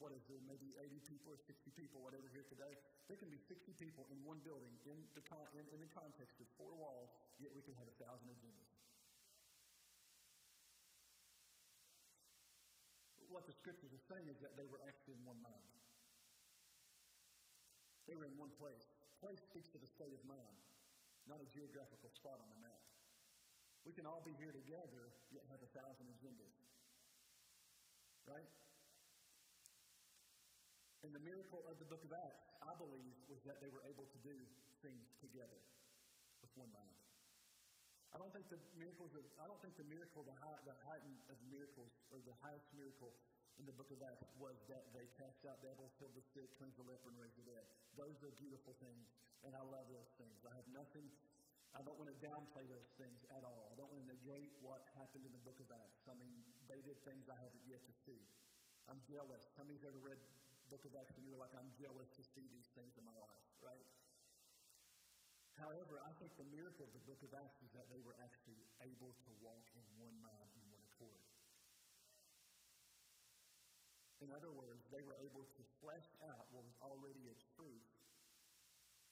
what 0.02 0.12
is 0.12 0.26
there, 0.26 0.42
maybe 0.44 0.74
80 0.76 1.00
people 1.06 1.32
or 1.32 1.40
60 1.40 1.70
people, 1.78 2.02
whatever, 2.02 2.26
here 2.34 2.46
today. 2.50 2.74
There 3.08 3.18
can 3.18 3.30
be 3.30 3.40
60 3.40 3.78
people 3.78 4.10
in 4.10 4.20
one 4.26 4.42
building 4.42 4.74
in 4.90 4.98
the, 5.14 5.24
con- 5.24 5.50
in, 5.54 5.64
in 5.70 5.80
the 5.80 5.92
context 5.94 6.42
of 6.42 6.50
four 6.58 6.74
walls, 6.74 7.14
yet 7.38 7.54
we 7.54 7.62
can 7.62 7.78
have 7.78 7.88
a 7.88 7.96
thousand 8.02 8.28
agendas. 8.34 8.74
what 13.34 13.50
the 13.50 13.58
scriptures 13.58 13.90
are 13.90 14.06
saying 14.14 14.30
is 14.30 14.38
that 14.46 14.54
they 14.54 14.70
were 14.70 14.78
actually 14.86 15.18
in 15.18 15.26
one 15.26 15.42
mind. 15.42 15.74
They 18.06 18.14
were 18.14 18.30
in 18.30 18.38
one 18.38 18.54
place. 18.62 18.86
Place 19.26 19.42
speaks 19.42 19.74
to 19.74 19.82
the 19.82 19.90
state 19.90 20.14
of 20.14 20.22
mind, 20.30 20.62
not 21.26 21.42
a 21.42 21.48
geographical 21.50 22.14
spot 22.14 22.38
on 22.38 22.46
the 22.54 22.60
map. 22.62 22.84
We 23.90 23.92
can 23.92 24.06
all 24.06 24.22
be 24.22 24.38
here 24.38 24.54
together, 24.54 25.12
yet 25.34 25.50
have 25.50 25.66
a 25.66 25.72
thousand 25.74 26.14
agendas. 26.14 26.56
Right? 28.28 28.50
And 31.04 31.12
the 31.12 31.24
miracle 31.24 31.62
of 31.68 31.76
the 31.80 31.88
book 31.92 32.00
of 32.08 32.12
Acts, 32.16 32.48
I 32.64 32.72
believe, 32.80 33.16
was 33.28 33.44
that 33.44 33.60
they 33.60 33.68
were 33.68 33.84
able 33.84 34.08
to 34.08 34.20
do 34.24 34.36
things 34.80 35.04
together 35.20 35.60
with 36.40 36.52
one 36.56 36.72
mind. 36.72 36.96
I 38.14 38.22
don't 38.22 38.32
think 38.32 38.46
the 38.48 38.62
miracles 38.78 39.12
of, 39.18 39.26
I 39.42 39.50
don't 39.50 39.60
think 39.60 39.74
the 39.76 39.90
miracle, 39.90 40.22
the, 40.22 40.38
high, 40.38 40.60
the 40.64 40.78
height 40.86 41.02
of 41.28 41.38
miracles, 41.50 41.90
or 42.14 42.22
the 42.24 42.38
highest 42.46 42.70
miracle 42.78 43.10
in 43.58 43.66
the 43.66 43.74
book 43.74 43.90
of 43.90 44.00
Acts 44.06 44.30
was 44.38 44.54
that 44.70 44.86
they 44.94 45.10
cast 45.18 45.42
out 45.50 45.60
devils, 45.66 45.92
healed 45.98 46.14
the 46.14 46.26
sick, 46.32 46.46
cleansed 46.62 46.78
the 46.78 46.86
leper, 46.86 47.10
and 47.10 47.18
raised 47.18 47.36
the 47.42 47.46
dead. 47.50 47.66
Those 47.98 48.16
are 48.22 48.32
beautiful 48.38 48.78
things, 48.80 49.10
and 49.42 49.58
I 49.58 49.66
love 49.66 49.90
those 49.90 50.14
things. 50.22 50.38
I 50.46 50.54
have 50.54 50.70
nothing, 50.70 51.10
I 51.74 51.82
don't 51.82 51.98
want 51.98 52.14
to 52.14 52.20
downplay 52.22 52.70
those 52.70 52.90
things 53.02 53.18
at 53.34 53.42
all. 53.42 53.74
I 53.74 53.76
don't 53.82 53.90
want 53.90 54.06
to 54.06 54.10
negate 54.14 54.54
what 54.62 54.86
happened 54.94 55.26
in 55.26 55.34
the 55.34 55.42
book 55.42 55.58
of 55.58 55.74
Acts. 55.74 56.06
I 56.06 56.14
mean, 56.14 56.38
they 56.72 56.82
did 56.84 57.00
things 57.04 57.28
I 57.28 57.38
haven't 57.40 57.66
yet 57.68 57.84
to 57.86 57.94
see. 58.06 58.20
I'm 58.88 59.00
jealous. 59.08 59.44
How 59.56 59.64
many's 59.64 59.84
ever 59.88 60.00
read 60.04 60.20
the 60.20 60.70
book 60.72 60.84
of 60.84 60.96
Acts 60.96 61.16
and 61.16 61.24
you're 61.28 61.40
like, 61.40 61.56
I'm 61.56 61.72
jealous 61.80 62.12
to 62.20 62.24
see 62.36 62.48
these 62.52 62.68
things 62.76 62.96
in 63.00 63.04
my 63.08 63.16
life, 63.16 63.48
right? 63.64 63.88
However, 65.60 66.02
I 66.02 66.12
think 66.18 66.34
the 66.36 66.50
miracle 66.50 66.90
of 66.90 66.94
the 66.98 67.06
book 67.06 67.22
of 67.22 67.32
Acts 67.38 67.62
is 67.62 67.72
that 67.78 67.86
they 67.94 68.02
were 68.02 68.18
actually 68.20 68.60
able 68.82 69.14
to 69.14 69.32
walk 69.40 69.64
in 69.78 69.86
one 70.02 70.18
mind 70.20 70.50
and 70.58 70.66
one 70.74 70.82
accord. 70.92 71.24
In 74.24 74.32
other 74.34 74.52
words, 74.56 74.88
they 74.90 75.04
were 75.04 75.20
able 75.20 75.44
to 75.44 75.64
flesh 75.84 76.08
out 76.32 76.48
what 76.56 76.64
was 76.64 76.80
already 76.80 77.28
a 77.28 77.36
truth 77.54 77.92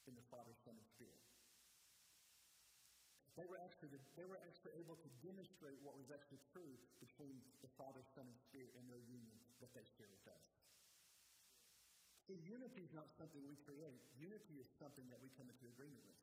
in 0.08 0.15
the 0.15 0.25
Father, 0.31 0.55
Son, 0.63 0.74
and 0.74 0.88
Spirit. 0.88 1.31
They 3.40 3.48
were, 3.48 3.60
actually, 3.64 3.96
they 4.20 4.28
were 4.28 4.40
actually 4.44 4.76
able 4.76 5.00
to 5.00 5.10
demonstrate 5.24 5.80
what 5.80 5.96
was 5.96 6.12
actually 6.12 6.44
true 6.52 6.76
between 7.00 7.40
the 7.64 7.72
Father, 7.80 8.04
Son, 8.12 8.28
and 8.28 8.38
Spirit 8.52 8.76
and 8.76 8.84
their 8.92 9.00
union 9.08 9.40
that 9.64 9.72
they 9.72 9.88
share 9.96 10.12
with 10.12 10.28
us. 10.28 10.44
See, 12.28 12.38
unity 12.44 12.84
is 12.84 12.92
not 12.92 13.08
something 13.16 13.42
we 13.48 13.56
create. 13.64 14.04
Unity 14.20 14.60
is 14.60 14.68
something 14.78 15.08
that 15.10 15.20
we 15.24 15.32
come 15.40 15.48
into 15.48 15.66
agreement 15.72 16.04
with. 16.04 16.20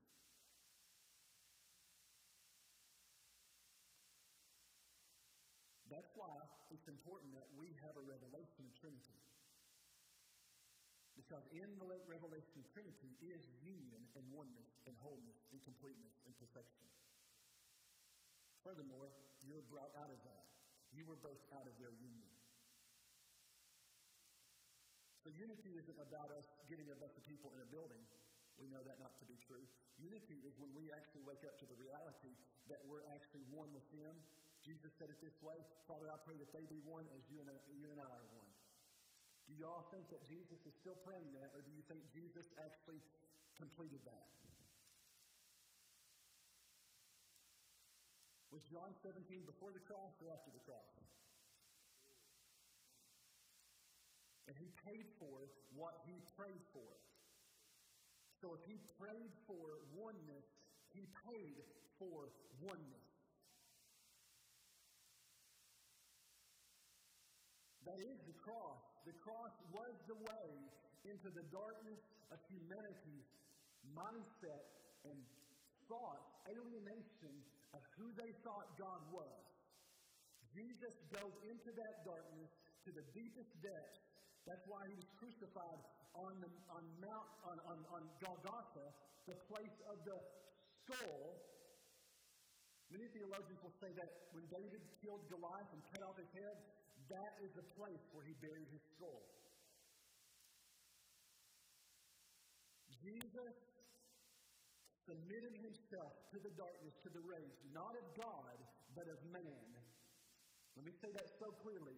That's 5.89 6.13
why 6.13 6.37
it's 6.69 6.87
important 6.87 7.33
that 7.33 7.49
we 7.57 7.73
have 7.81 7.97
a 7.97 8.05
revelation 8.05 8.69
of 8.69 8.73
Trinity. 8.77 9.17
Because 11.29 11.45
in 11.53 11.69
the 11.77 11.85
late 11.85 12.09
revelation 12.09 12.65
Trinity 12.73 13.13
is 13.21 13.45
union 13.61 14.01
and 14.17 14.25
oneness 14.33 14.73
and 14.89 14.97
wholeness 15.05 15.37
and 15.53 15.61
completeness 15.61 16.17
and 16.25 16.33
perfection. 16.41 16.89
Furthermore, 18.65 19.13
you're 19.45 19.61
brought 19.69 19.93
out 20.01 20.09
of 20.09 20.17
that. 20.25 20.45
You 20.97 21.05
were 21.05 21.21
both 21.21 21.45
out 21.53 21.69
of 21.69 21.77
their 21.77 21.93
union. 22.01 22.33
So 25.21 25.29
unity 25.37 25.77
isn't 25.77 26.01
about 26.01 26.33
us 26.33 26.49
getting 26.73 26.89
a 26.89 26.97
bunch 26.97 27.13
of 27.21 27.25
people 27.29 27.53
in 27.53 27.61
a 27.61 27.69
building. 27.69 28.01
We 28.57 28.73
know 28.73 28.81
that 28.89 28.97
not 28.97 29.13
to 29.21 29.29
be 29.29 29.37
true. 29.45 29.69
Unity 30.01 30.41
is 30.49 30.57
when 30.57 30.73
we 30.73 30.89
actually 30.97 31.29
wake 31.29 31.45
up 31.45 31.61
to 31.61 31.69
the 31.69 31.77
reality 31.77 32.33
that 32.73 32.81
we're 32.89 33.05
actually 33.13 33.45
one 33.53 33.69
with 33.77 33.85
Him 33.93 34.17
Jesus 34.65 34.91
said 34.99 35.09
it 35.09 35.21
this 35.23 35.37
way 35.41 35.57
Father, 35.87 36.11
I 36.11 36.19
pray 36.27 36.37
that 36.41 36.51
they 36.53 36.67
be 36.69 36.81
one 36.85 37.07
as 37.15 37.23
you 37.31 37.41
and, 37.41 37.49
you 37.79 37.89
and 37.89 38.01
I 38.01 38.09
are 38.09 38.29
one. 38.37 38.48
Do 39.49 39.57
you 39.57 39.65
all 39.65 39.89
think 39.89 40.13
that 40.13 40.21
Jesus 40.29 40.61
is 40.69 40.77
still 40.77 41.01
praying 41.09 41.33
that, 41.41 41.57
or 41.57 41.65
do 41.65 41.73
you 41.73 41.81
think 41.89 42.05
Jesus 42.13 42.45
actually 42.61 43.01
completed 43.57 44.05
that? 44.05 44.29
Was 48.53 48.61
John 48.69 48.93
17 49.01 49.49
before 49.49 49.73
the 49.73 49.81
cross 49.89 50.13
or 50.21 50.29
after 50.29 50.53
the 50.53 50.61
cross? 50.69 50.93
And 54.49 54.57
he 54.57 54.69
paid 54.85 55.05
for 55.21 55.49
what 55.77 56.01
he 56.09 56.17
prayed 56.37 56.65
for. 56.73 56.93
So 58.41 58.57
if 58.57 58.65
he 58.65 58.81
prayed 58.97 59.33
for 59.45 59.85
oneness, 59.93 60.49
he 60.97 61.05
paid 61.29 61.61
for 62.01 62.33
oneness. 62.65 63.09
That 67.85 68.01
is 68.01 68.21
the 68.25 68.37
cross. 68.41 68.88
The 69.09 69.17
cross 69.25 69.57
was 69.73 69.97
the 70.05 70.21
way 70.21 70.49
into 71.09 71.33
the 71.33 71.41
darkness 71.49 71.97
of 72.29 72.37
humanity's 72.53 73.29
mindset 73.97 74.69
and 75.09 75.17
thought, 75.89 76.45
alienation 76.45 77.33
of 77.73 77.81
who 77.97 78.13
they 78.21 78.29
thought 78.45 78.69
God 78.77 79.01
was. 79.09 79.41
Jesus 80.53 80.93
goes 81.09 81.33
into 81.49 81.73
that 81.73 82.05
darkness 82.05 82.53
to 82.85 82.93
the 82.93 83.05
deepest 83.17 83.49
depths. 83.65 84.05
That's 84.45 84.69
why 84.69 84.85
he 84.93 84.97
was 85.01 85.09
crucified 85.17 85.81
on, 86.13 86.37
the, 86.45 86.53
on 86.77 86.85
Mount 87.01 87.29
on, 87.49 87.57
on, 87.65 87.79
on 87.97 88.03
Golgotha, 88.21 88.93
the 89.25 89.41
place 89.49 89.77
of 89.89 90.05
the 90.05 90.21
skull. 90.85 91.33
Many 92.93 93.09
theologians 93.17 93.57
will 93.65 93.77
say 93.81 93.89
that 93.89 94.11
when 94.37 94.45
David 94.53 94.85
killed 95.01 95.25
Goliath 95.33 95.73
and 95.73 95.81
cut 95.97 96.05
off 96.05 96.21
his 96.21 96.29
head, 96.37 96.57
that 97.09 97.33
is 97.45 97.53
the 97.57 97.67
place 97.77 98.05
where 98.13 98.25
he 98.25 98.35
buried 98.41 98.69
his 98.69 98.85
soul. 99.01 99.25
Jesus 103.01 103.57
submitted 105.09 105.57
himself 105.65 106.13
to 106.35 106.39
the 106.45 106.53
darkness, 106.59 106.93
to 107.01 107.11
the 107.15 107.25
rage, 107.25 107.59
not 107.73 107.97
of 107.97 108.07
God, 108.21 108.57
but 108.93 109.09
of 109.09 109.17
man. 109.33 109.69
Let 110.77 110.85
me 110.85 110.93
say 111.01 111.09
that 111.17 111.29
so 111.41 111.49
clearly. 111.65 111.97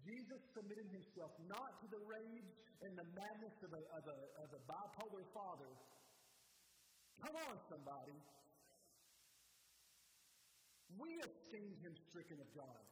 Jesus 0.00 0.40
submitted 0.56 0.88
himself 0.88 1.34
not 1.44 1.76
to 1.84 1.86
the 1.92 2.00
rage 2.08 2.50
and 2.80 2.96
the 2.96 3.04
madness 3.12 3.56
of 3.60 3.76
a, 3.76 3.82
of 3.92 4.04
a, 4.08 4.18
of 4.40 4.48
a 4.56 4.60
bipolar 4.64 5.26
father. 5.36 5.68
Come 7.20 7.36
on, 7.36 7.60
somebody. 7.68 8.16
We 10.96 11.20
esteemed 11.20 11.78
him 11.84 11.92
stricken 12.08 12.40
of 12.40 12.48
God. 12.56 12.82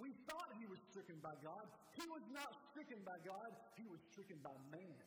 We 0.00 0.10
thought 0.24 0.50
he 0.56 0.66
was 0.66 0.80
stricken 0.88 1.20
by 1.20 1.36
God. 1.44 1.64
He 1.96 2.04
was 2.08 2.24
not 2.32 2.50
stricken 2.72 3.00
by 3.04 3.18
God, 3.24 3.50
he 3.76 3.84
was 3.88 4.00
stricken 4.12 4.40
by 4.40 4.54
man. 4.72 5.04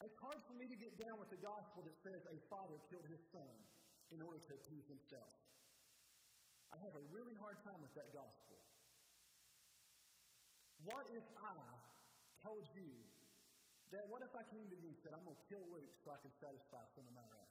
It's 0.00 0.16
hard 0.16 0.40
for 0.48 0.56
me 0.56 0.64
to 0.64 0.78
get 0.80 0.96
down 0.96 1.20
with 1.20 1.28
the 1.28 1.42
gospel 1.44 1.84
that 1.84 1.96
says 2.00 2.20
a 2.32 2.38
father 2.48 2.80
killed 2.88 3.04
his 3.12 3.20
son 3.28 3.52
in 4.16 4.24
order 4.24 4.40
to 4.40 4.52
appease 4.56 4.88
himself. 4.88 5.28
I 6.72 6.80
have 6.80 6.96
a 6.96 7.04
really 7.12 7.36
hard 7.36 7.60
time 7.68 7.76
with 7.84 7.92
that 8.00 8.08
gospel. 8.16 8.56
What 10.88 11.04
if 11.12 11.26
I 11.36 11.60
told 12.40 12.64
you 12.72 12.88
that 13.92 14.08
what 14.08 14.24
if 14.24 14.32
I 14.32 14.44
came 14.48 14.64
to 14.70 14.76
you 14.80 14.88
and 14.88 14.98
said, 15.04 15.12
I'm 15.12 15.26
going 15.26 15.36
to 15.36 15.48
kill 15.52 15.64
Luke 15.68 15.92
so 16.00 16.14
I 16.14 16.18
can 16.24 16.32
satisfy 16.40 16.80
some 16.96 17.04
of 17.04 17.12
my 17.12 17.26
wrath? 17.28 17.49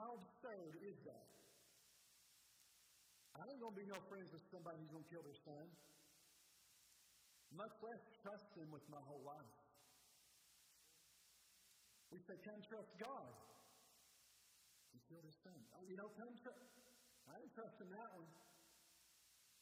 How 0.00 0.16
absurd 0.16 0.80
is 0.80 0.96
that? 1.04 1.28
I 3.36 3.44
ain't 3.52 3.60
going 3.60 3.76
to 3.76 3.80
be 3.84 3.84
no 3.84 4.00
friends 4.08 4.32
with 4.32 4.40
somebody 4.48 4.80
who's 4.80 4.88
going 4.96 5.04
to 5.04 5.12
kill 5.12 5.24
their 5.28 5.40
son, 5.44 5.64
much 7.52 7.76
less 7.84 8.00
trust 8.24 8.48
him 8.56 8.72
with 8.72 8.84
my 8.88 9.00
whole 9.04 9.20
life. 9.28 9.54
We 12.08 12.16
say, 12.24 12.40
come 12.48 12.64
trust 12.64 12.90
God. 12.96 13.28
He 14.96 14.98
killed 15.04 15.28
his 15.28 15.36
son. 15.44 15.56
Oh, 15.76 15.84
you 15.84 16.00
know, 16.00 16.08
come 16.16 16.32
trust. 16.40 16.64
I 17.28 17.36
didn't 17.36 17.52
trust 17.52 17.76
that 17.84 18.10
one. 18.16 18.32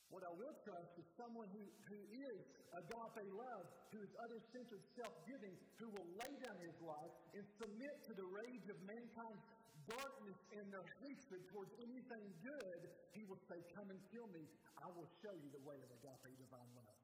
What 0.08 0.24
I 0.24 0.32
will 0.32 0.56
trust 0.64 0.96
is 0.96 1.04
someone 1.20 1.50
who, 1.52 1.60
who 1.90 2.00
is 2.14 2.40
agape 2.72 3.28
love, 3.36 3.66
who 3.92 4.00
is 4.00 4.08
other 4.24 4.40
centered, 4.54 4.80
self 4.96 5.12
giving, 5.28 5.52
who 5.76 5.92
will 5.92 6.08
lay 6.16 6.32
down 6.40 6.56
his 6.64 6.78
life 6.80 7.12
and 7.36 7.44
submit 7.60 7.92
to 8.08 8.16
the 8.16 8.24
rage 8.24 8.64
of 8.72 8.78
mankind's 8.88 9.44
darkness 9.88 10.38
and 10.54 10.68
their 10.68 10.84
hatred 11.00 11.42
towards 11.48 11.72
anything 11.80 12.24
good. 12.44 12.80
He 13.16 13.24
will 13.24 13.40
say, 13.48 13.58
Come 13.72 13.88
and 13.88 13.98
kill 14.12 14.28
me. 14.30 14.44
I 14.78 14.86
will 14.92 15.08
show 15.24 15.34
you 15.34 15.48
the 15.50 15.64
way 15.64 15.80
of 15.80 15.88
agape 15.90 16.36
divine 16.38 16.70
love. 16.76 16.98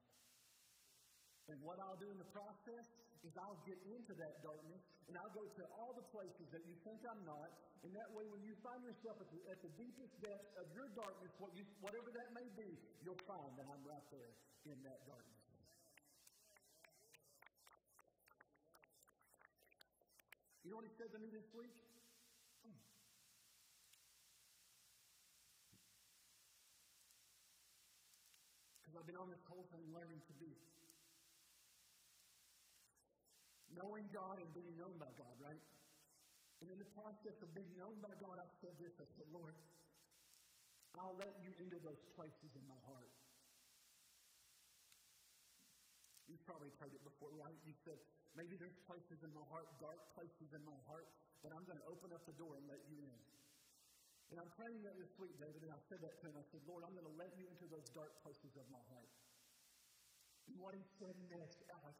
And 1.49 1.61
what 1.61 1.77
I'll 1.81 1.99
do 1.99 2.09
in 2.09 2.17
the 2.17 2.31
process 2.33 2.87
is 3.25 3.33
I'll 3.37 3.61
get 3.65 3.77
into 3.89 4.13
that 4.17 4.41
darkness 4.45 4.81
and 5.09 5.17
I'll 5.17 5.33
go 5.33 5.45
to 5.45 5.63
all 5.77 5.93
the 5.93 6.05
places 6.09 6.45
that 6.53 6.65
you 6.65 6.73
think 6.85 7.01
I'm 7.05 7.21
not. 7.25 7.53
And 7.85 7.93
that 7.93 8.09
way, 8.17 8.25
when 8.29 8.41
you 8.41 8.57
find 8.65 8.81
yourself 8.81 9.21
at 9.21 9.29
the, 9.29 9.41
at 9.49 9.61
the 9.61 9.69
deepest 9.77 10.13
depths 10.21 10.53
of 10.57 10.65
your 10.73 10.89
darkness, 10.97 11.29
what 11.37 11.53
you, 11.53 11.61
whatever 11.85 12.09
that 12.17 12.33
may 12.33 12.49
be, 12.57 12.69
you'll 13.05 13.21
find 13.29 13.53
that 13.61 13.65
I'm 13.69 13.81
right 13.85 14.05
there 14.09 14.33
in 14.65 14.77
that 14.89 15.05
darkness. 15.05 15.35
You 20.65 20.73
know 20.73 20.81
what 20.81 20.89
he 20.89 20.97
said 20.97 21.13
to 21.13 21.21
me 21.21 21.29
this 21.29 21.45
week? 21.53 21.69
Because 28.81 28.94
I've 29.05 29.13
been 29.13 29.21
on 29.21 29.29
this 29.29 29.45
whole 29.45 29.69
thing 29.69 29.85
learning 29.93 30.17
to 30.17 30.33
be 30.41 30.49
knowing 33.77 34.09
God 34.09 34.41
and 34.41 34.49
being 34.57 34.73
known 34.81 34.97
by 34.97 35.13
God, 35.13 35.29
right? 35.37 35.61
And 36.65 36.73
in 36.73 36.81
the 36.81 36.89
process 36.97 37.37
of 37.45 37.53
being 37.53 37.69
known 37.77 38.01
by 38.01 38.17
God, 38.17 38.41
I 38.41 38.49
said 38.65 38.73
this 38.81 38.97
I 38.97 39.05
said, 39.13 39.29
Lord, 39.29 39.53
I'll 40.97 41.13
let 41.21 41.37
you 41.45 41.53
into 41.61 41.77
those 41.85 42.01
places 42.17 42.49
in 42.57 42.65
my 42.65 42.81
heart. 42.89 43.13
You've 46.25 46.41
probably 46.49 46.73
heard 46.81 46.97
it 46.97 47.05
before, 47.05 47.29
right? 47.37 47.61
You 47.61 47.77
said, 47.85 48.01
maybe 48.33 48.57
there's 48.57 48.81
places 48.89 49.21
in 49.21 49.29
my 49.37 49.45
heart, 49.53 49.69
dark 49.77 50.01
places 50.17 50.49
in 50.49 50.65
my 50.65 50.81
heart, 50.89 51.05
but 51.45 51.53
I'm 51.53 51.61
going 51.69 51.77
to 51.77 51.85
open 51.93 52.09
up 52.09 52.25
the 52.25 52.33
door 52.41 52.57
and 52.57 52.65
let 52.65 52.81
you 52.89 52.97
in. 53.05 53.21
And 54.31 54.41
I'm 54.41 54.49
praying 54.57 54.81
that 54.81 54.97
this 54.97 55.13
week, 55.21 55.37
David, 55.37 55.61
and 55.61 55.73
I 55.73 55.81
said 55.85 56.01
that 56.01 56.17
to 56.21 56.25
him. 56.25 56.33
I 56.33 56.45
said, 56.49 56.61
Lord, 56.65 56.81
I'm 56.81 56.93
going 56.97 57.05
to 57.05 57.17
let 57.17 57.29
you 57.37 57.45
into 57.45 57.69
those 57.69 57.85
dark 57.93 58.09
places 58.25 58.57
of 58.57 58.65
my 58.73 58.81
heart. 58.89 59.11
And 60.49 60.57
what 60.57 60.73
he 60.73 60.81
said 60.97 61.13
next, 61.29 61.61
Alex, 61.69 61.97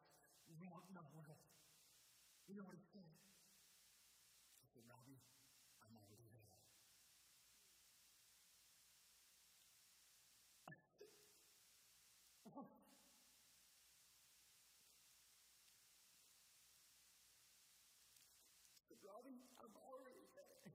rock 0.62 0.86
my 0.94 1.06
world. 1.14 1.42
You 2.50 2.58
know 2.58 2.66
what 2.66 2.78
he 2.78 2.86
said? 2.94 3.14
He 4.62 4.68
said, 4.74 4.86
Robbie, 4.90 5.22
I'm 5.82 5.94
already 5.98 6.26
there. 6.30 6.50
I 10.70 10.74
said, 10.98 11.14
oh. 12.54 12.66
said, 18.90 19.02
Robbie, 19.06 19.42
I'm 19.62 19.74
already 19.78 20.26
there. 20.34 20.74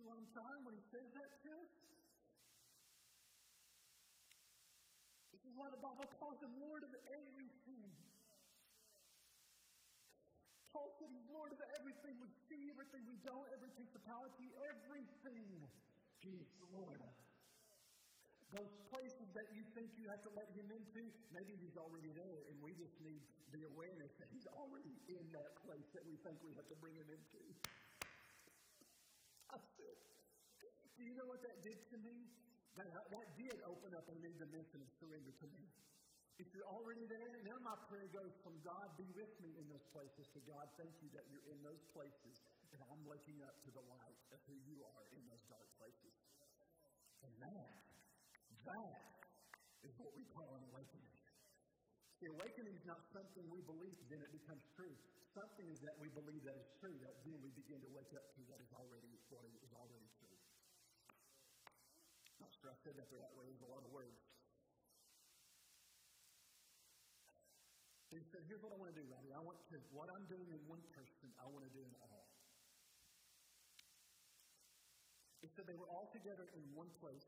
See 0.00 0.08
what 0.08 0.16
when 0.64 0.72
he 0.72 0.84
says 0.88 1.12
that 1.12 1.28
to 1.44 1.50
us? 1.60 1.72
This 5.28 5.44
is 5.44 5.52
why 5.60 5.68
the 5.68 5.76
Bible 5.76 6.08
calls 6.16 6.40
him 6.40 6.56
Lord 6.56 6.88
of 6.88 6.92
everything. 7.20 7.92
Said 10.72 11.12
he's 11.12 11.28
Lord 11.28 11.52
of 11.52 11.60
everything 11.76 12.16
we 12.16 12.32
see, 12.48 12.72
everything 12.72 13.04
we 13.12 13.20
don't, 13.20 13.44
every 13.52 13.68
principality, 13.76 14.48
everything. 14.72 15.68
The 16.24 16.68
Lord. 16.72 17.04
Those 18.56 18.72
places 18.88 19.28
that 19.36 19.52
you 19.52 19.68
think 19.76 19.92
you 20.00 20.08
have 20.08 20.24
to 20.24 20.32
let 20.32 20.48
him 20.56 20.72
into, 20.72 21.12
maybe 21.28 21.60
he's 21.60 21.76
already 21.76 22.08
there, 22.16 22.40
and 22.48 22.56
we 22.64 22.72
just 22.72 22.96
need 23.04 23.20
the 23.52 23.68
awareness 23.76 24.16
that 24.16 24.32
he's 24.32 24.48
already 24.56 24.96
in 25.12 25.28
that 25.36 25.60
place 25.60 25.84
that 25.92 26.08
we 26.08 26.16
think 26.24 26.40
we 26.40 26.56
have 26.56 26.68
to 26.72 26.78
bring 26.80 26.96
him 26.96 27.08
into. 27.12 27.40
I 29.50 29.58
said, 29.58 29.98
do 31.00 31.08
you 31.08 31.16
know 31.16 31.24
what 31.24 31.40
that 31.40 31.64
did 31.64 31.80
to 31.88 31.96
me? 32.04 32.28
That, 32.76 32.92
that 32.92 33.26
did 33.40 33.56
open 33.64 33.96
up 33.96 34.04
a 34.12 34.16
new 34.20 34.36
dimension 34.36 34.84
of 34.84 34.88
surrender 35.00 35.32
to 35.32 35.46
me. 35.48 35.64
If 36.36 36.52
you're 36.52 36.68
already 36.68 37.08
there, 37.08 37.40
now 37.44 37.56
my 37.64 37.76
prayer 37.88 38.08
goes 38.12 38.36
from 38.44 38.56
God, 38.60 38.92
be 39.00 39.08
with 39.16 39.32
me 39.40 39.56
in 39.56 39.64
those 39.72 39.84
places, 39.92 40.28
to 40.36 40.40
God, 40.44 40.68
thank 40.76 40.92
you 41.00 41.08
that 41.16 41.24
you're 41.32 41.44
in 41.52 41.60
those 41.64 41.84
places, 41.92 42.36
and 42.72 42.80
I'm 42.88 43.00
waking 43.08 43.40
up 43.44 43.56
to 43.64 43.70
the 43.72 43.84
light 43.92 44.20
of 44.32 44.40
who 44.48 44.56
you 44.64 44.80
are 44.80 45.04
in 45.16 45.20
those 45.28 45.44
dark 45.48 45.68
places. 45.80 46.12
And 47.24 47.32
that, 47.44 47.68
that 48.68 48.96
is 49.84 49.92
what 50.00 50.12
we 50.16 50.24
call 50.32 50.48
an 50.56 50.64
awakening. 50.72 51.12
The 52.24 52.32
awakening 52.32 52.76
is 52.76 52.84
not 52.84 53.00
something 53.12 53.44
we 53.48 53.60
believe, 53.64 53.96
then 54.12 54.20
it 54.20 54.32
becomes 54.32 54.64
true. 54.76 54.92
Something 55.32 55.68
is 55.72 55.80
that 55.84 55.96
we 56.00 56.08
believe 56.12 56.40
that 56.44 56.56
is 56.56 56.68
true, 56.80 56.96
that 57.04 57.20
then 57.24 57.36
we 57.44 57.52
begin 57.52 57.80
to 57.84 57.90
wake 57.92 58.12
up 58.16 58.24
to 58.36 58.40
what 58.48 58.60
is 58.64 58.72
already, 58.72 59.12
what 59.28 59.44
is 59.44 59.72
already 59.76 60.08
I 62.68 62.76
said 62.84 62.92
that 63.00 63.08
right 63.08 63.32
way. 63.32 63.48
There's 63.48 63.64
a 63.64 63.72
lot 63.72 63.80
of 63.80 63.92
words. 63.92 64.20
he 68.10 68.26
said, 68.28 68.42
here's 68.50 68.60
what 68.60 68.74
I 68.74 68.76
want 68.76 68.90
to 68.92 68.98
do, 68.98 69.06
Robbie. 69.06 69.32
I 69.32 69.40
want 69.40 69.56
to, 69.70 69.78
what 69.94 70.10
I'm 70.10 70.26
doing 70.26 70.50
in 70.50 70.60
one 70.66 70.82
person, 70.92 71.30
I 71.40 71.46
want 71.46 71.62
to 71.64 71.72
do 71.72 71.80
in 71.80 71.94
all. 72.04 72.26
He 75.40 75.48
said 75.54 75.64
they 75.64 75.78
were 75.78 75.88
all 75.88 76.10
together 76.12 76.44
in 76.52 76.60
one 76.76 76.90
place. 77.00 77.24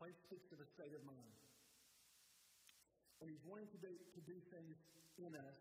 Place 0.00 0.16
speaks 0.24 0.46
to 0.48 0.56
the 0.56 0.64
state 0.72 0.94
of 0.96 1.02
mind. 1.04 1.34
And 3.20 3.28
he's 3.28 3.44
wanting 3.44 3.68
to 3.76 3.80
do, 3.82 3.92
to 3.92 4.20
do 4.24 4.38
things 4.48 4.78
in 5.20 5.36
us, 5.36 5.58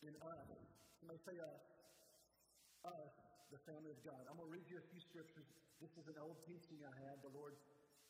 in 0.00 0.14
us. 0.22 0.48
Somebody 1.02 1.20
say 1.28 1.36
uh, 1.36 1.52
us. 2.86 3.12
Us, 3.12 3.25
the 3.50 3.60
family 3.62 3.90
of 3.94 4.00
God. 4.02 4.22
I'm 4.26 4.36
going 4.38 4.50
to 4.50 4.54
read 4.54 4.66
you 4.66 4.78
a 4.78 4.86
few 4.90 5.00
scriptures 5.00 5.46
this 5.76 5.92
is 6.00 6.08
an 6.08 6.16
old 6.16 6.40
teaching 6.48 6.80
I 6.88 6.94
had. 7.04 7.20
The 7.20 7.28
Lord, 7.36 7.52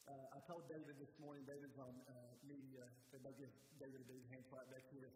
uh, 0.07 0.15
I 0.31 0.39
told 0.47 0.71
David 0.71 1.03
this 1.03 1.11
morning, 1.19 1.43
David's 1.51 1.75
on 1.83 1.91
uh, 2.07 2.15
media. 2.47 2.87
Everybody 3.11 3.43
give 3.43 3.55
David 3.83 4.07
a 4.07 4.07
big 4.07 4.23
hand 4.31 4.47
clap 4.47 4.71
back 4.71 4.87
here. 4.95 5.11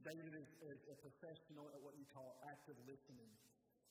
David 0.00 0.32
is, 0.32 0.48
is 0.64 0.80
a 0.88 0.96
professional 1.04 1.68
at 1.76 1.80
what 1.84 2.00
you 2.00 2.08
call 2.08 2.40
active 2.48 2.80
listening. 2.88 3.28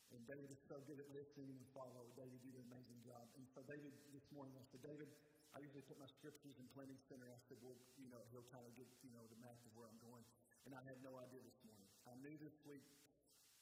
And 0.09 0.25
David 0.25 0.49
is 0.49 0.57
so 0.65 0.81
good 0.89 0.97
at 0.97 1.05
listening 1.13 1.53
and 1.53 1.61
follow. 1.77 2.09
David, 2.17 2.41
you 2.41 2.49
did 2.57 2.65
an 2.65 2.73
amazing 2.73 3.05
job. 3.05 3.21
And 3.37 3.45
so 3.53 3.61
David, 3.69 3.93
this 4.09 4.25
morning, 4.33 4.57
I 4.57 4.65
said, 4.73 4.81
David, 4.81 5.13
I 5.53 5.61
usually 5.61 5.85
put 5.85 6.01
my 6.01 6.09
scriptures 6.09 6.57
in 6.57 6.65
planning 6.73 6.97
center. 7.05 7.29
I 7.29 7.37
said, 7.45 7.61
well, 7.61 7.77
you 8.01 8.09
know, 8.09 8.25
he'll 8.33 8.49
kind 8.49 8.65
of 8.65 8.73
get, 8.73 8.89
you 9.05 9.13
know, 9.13 9.21
the 9.29 9.37
map 9.45 9.61
of 9.61 9.71
where 9.77 9.85
I'm 9.85 10.01
going. 10.01 10.25
And 10.65 10.73
I 10.73 10.81
had 10.89 10.97
no 11.05 11.13
idea 11.21 11.45
this 11.45 11.61
morning. 11.69 11.85
I 12.09 12.17
knew 12.25 12.33
this 12.41 12.57
week 12.65 12.81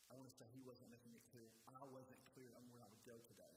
I 0.08 0.16
want 0.16 0.32
to 0.32 0.36
say 0.40 0.48
he 0.56 0.64
wasn't 0.64 0.88
making 0.90 1.12
it 1.14 1.24
clear. 1.32 1.52
I 1.68 1.84
wasn't 1.92 2.20
clear 2.32 2.50
on 2.56 2.64
where 2.72 2.80
I 2.84 2.88
would 2.88 3.04
go 3.04 3.18
today. 3.28 3.56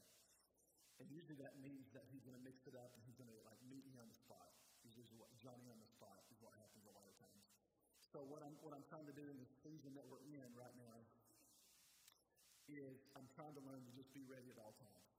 And 0.99 1.09
usually 1.09 1.39
that 1.41 1.57
means 1.63 1.89
that 1.97 2.05
he's 2.13 2.21
going 2.21 2.37
to 2.37 2.43
mix 2.45 2.61
it 2.69 2.77
up 2.77 2.93
and 2.93 3.01
he's 3.07 3.17
going 3.17 3.31
to 3.31 3.39
like 3.47 3.57
meet 3.65 3.81
me 3.89 3.97
on 3.97 4.05
the 4.05 4.19
spot. 4.21 4.51
He's 4.85 4.93
usually 4.93 5.17
what 5.17 5.33
Johnny 5.41 5.65
on 5.71 5.79
the 5.81 5.89
spot 5.89 6.21
is 6.29 6.37
what 6.43 6.53
happens 6.59 6.85
a 6.85 6.93
lot 6.93 7.07
of 7.07 7.15
times. 7.17 7.45
So 8.11 8.21
what 8.27 8.43
I'm 8.43 8.53
what 8.59 8.75
I'm 8.75 8.85
trying 8.91 9.07
to 9.07 9.15
do 9.15 9.23
in 9.31 9.39
this 9.39 9.49
season 9.63 9.95
that 9.95 10.05
we're 10.05 10.21
in 10.29 10.49
right 10.53 10.75
now 10.75 10.99
is 12.69 12.99
I'm 13.17 13.27
trying 13.33 13.55
to 13.55 13.63
learn 13.63 13.81
to 13.81 13.91
just 13.95 14.11
be 14.11 14.23
ready 14.27 14.51
at 14.51 14.59
all 14.59 14.75
times. 14.77 15.11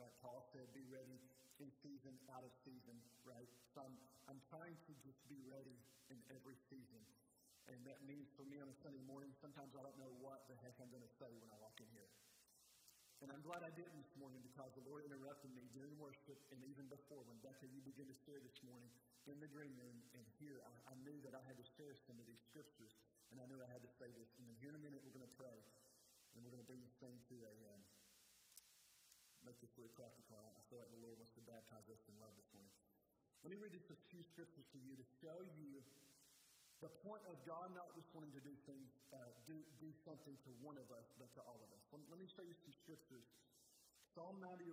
Right? 0.00 0.12
Paul 0.24 0.48
said, 0.52 0.64
be 0.72 0.84
ready 0.88 1.20
in 1.60 1.68
season, 1.84 2.16
out 2.32 2.40
of 2.40 2.52
season, 2.64 2.96
right? 3.28 3.48
So 3.76 3.84
I'm, 3.84 3.92
I'm 4.32 4.40
trying 4.48 4.72
to 4.88 4.92
just 5.04 5.20
be 5.28 5.36
ready 5.44 5.76
in 6.08 6.16
every 6.32 6.56
season. 6.72 7.04
And 7.68 7.78
that 7.84 8.00
means 8.08 8.30
for 8.38 8.48
me 8.48 8.56
on 8.62 8.68
a 8.70 8.76
Sunday 8.80 9.02
morning, 9.04 9.34
sometimes 9.36 9.76
I 9.76 9.82
don't 9.84 9.98
know 10.00 10.10
what 10.24 10.48
the 10.48 10.56
heck 10.64 10.78
I'm 10.80 10.88
going 10.88 11.04
to 11.04 11.14
say 11.20 11.28
when 11.42 11.50
I 11.52 11.56
walk 11.60 11.76
in 11.82 11.88
here. 11.92 12.08
And 13.20 13.28
I'm 13.28 13.44
glad 13.44 13.60
I 13.60 13.68
didn't 13.76 14.00
this 14.00 14.16
morning 14.16 14.40
because 14.40 14.72
the 14.72 14.84
Lord 14.88 15.04
interrupted 15.04 15.52
me 15.52 15.68
during 15.76 15.92
worship 16.00 16.40
and 16.48 16.64
even 16.64 16.88
before 16.88 17.20
when 17.28 17.36
Becca, 17.44 17.68
you 17.68 17.84
began 17.84 18.08
to 18.08 18.16
share 18.24 18.40
this 18.40 18.56
morning 18.64 18.88
in 19.28 19.36
the 19.44 19.50
dream 19.52 19.76
room 19.76 20.00
and 20.16 20.24
here, 20.40 20.64
I, 20.64 20.72
I 20.88 20.94
knew 21.04 21.20
that 21.28 21.36
I 21.36 21.42
had 21.44 21.60
to 21.60 21.66
share 21.76 21.92
some 22.08 22.16
of 22.16 22.24
these 22.24 22.40
scriptures 22.48 22.96
and 23.28 23.36
I 23.36 23.44
knew 23.44 23.60
I 23.60 23.68
had 23.68 23.84
to 23.84 23.92
say 24.00 24.08
this. 24.16 24.32
And 24.40 24.48
then 24.48 24.56
here 24.64 24.72
in 24.72 24.78
a 24.80 24.80
minute, 24.80 25.04
we're 25.04 25.12
going 25.12 25.26
to 25.26 25.36
pray. 25.36 25.60
And 26.32 26.40
we're 26.40 26.54
going 26.54 26.64
to 26.64 26.70
bring 26.70 26.80
this 26.80 26.96
thing 26.96 27.12
to 27.28 27.36
a, 27.44 27.54
um, 27.76 27.82
make 29.44 29.60
this 29.60 29.72
really 29.76 29.92
practical. 29.92 30.40
I 30.40 30.62
feel 30.72 30.80
like 30.80 30.88
the 30.88 31.02
Lord 31.04 31.20
wants 31.20 31.36
to 31.36 31.44
baptize 31.44 31.86
us 31.92 32.00
in 32.08 32.16
love 32.22 32.32
this 32.40 32.48
morning. 32.56 32.72
Let 33.44 33.52
me 33.52 33.58
read 33.60 33.72
just 33.76 33.88
a 33.92 33.98
few 34.12 34.24
scriptures 34.32 34.68
to 34.72 34.78
you 34.80 34.96
to 34.96 35.06
show 35.20 35.36
you 35.60 35.80
the 36.80 36.88
point 37.04 37.20
of 37.28 37.36
God 37.44 37.68
not 37.76 37.92
just 37.92 38.08
wanting 38.16 38.32
to 38.32 38.40
do 38.40 38.56
things, 38.64 38.88
uh, 39.12 39.20
do, 39.44 39.52
do 39.84 39.92
something 40.00 40.32
to 40.48 40.50
one 40.64 40.80
of 40.80 40.88
us, 40.96 41.04
but 41.20 41.28
to 41.36 41.40
all 41.44 41.60
of 41.60 41.70
us. 41.76 41.82
Let, 41.92 42.00
let 42.08 42.18
me 42.18 42.24
show 42.24 42.40
you 42.40 42.56
some 42.56 42.72
scriptures. 42.72 43.28
Psalm 44.16 44.40
95, 44.40 44.64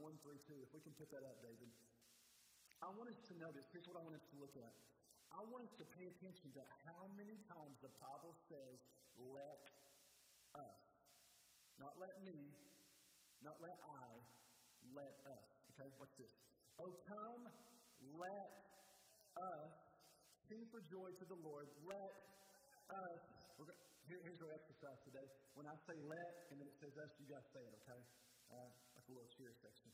1 0.00 0.24
through 0.24 0.40
2. 0.48 0.58
If 0.64 0.72
we 0.72 0.80
can 0.80 0.96
put 0.96 1.12
that 1.12 1.22
up, 1.22 1.36
David. 1.44 1.68
I 2.80 2.88
want 2.96 3.12
us 3.12 3.20
to 3.30 3.34
notice, 3.38 3.68
here's 3.70 3.86
what 3.86 4.00
I 4.00 4.02
want 4.02 4.16
us 4.16 4.26
to 4.32 4.36
look 4.40 4.56
at. 4.58 4.72
I 5.30 5.44
want 5.52 5.68
us 5.68 5.74
to 5.78 5.86
pay 5.94 6.08
attention 6.08 6.50
to 6.56 6.62
how 6.88 7.06
many 7.14 7.36
times 7.46 7.76
the 7.84 7.92
Bible 8.00 8.34
says, 8.48 8.76
let 9.32 9.62
us. 10.56 10.82
Not 11.76 11.94
let 12.00 12.16
me, 12.24 12.36
not 13.44 13.60
let 13.60 13.76
I, 13.86 14.08
let 14.96 15.14
us. 15.28 15.46
Okay, 15.76 15.88
what's 16.00 16.16
this? 16.16 16.32
Oh, 16.80 16.96
come, 17.06 17.44
let 18.16 18.50
us 19.36 19.81
sing 20.52 20.68
for 20.68 20.84
joy 20.92 21.08
to 21.16 21.24
the 21.32 21.38
Lord. 21.40 21.64
Let 21.88 22.12
us. 22.92 23.24
Going, 23.56 23.72
here, 24.04 24.20
here's 24.20 24.42
our 24.44 24.52
exercise 24.52 25.00
today. 25.08 25.24
When 25.56 25.64
I 25.64 25.72
say 25.88 25.96
let, 25.96 26.32
and 26.52 26.60
then 26.60 26.68
it 26.68 26.76
says 26.76 26.92
us, 27.00 27.08
you 27.16 27.24
guys 27.24 27.46
say 27.56 27.64
it, 27.64 27.72
okay? 27.80 28.00
Uh, 28.52 28.68
a 28.68 29.00
little 29.08 29.24
cheer 29.32 29.48
section. 29.64 29.88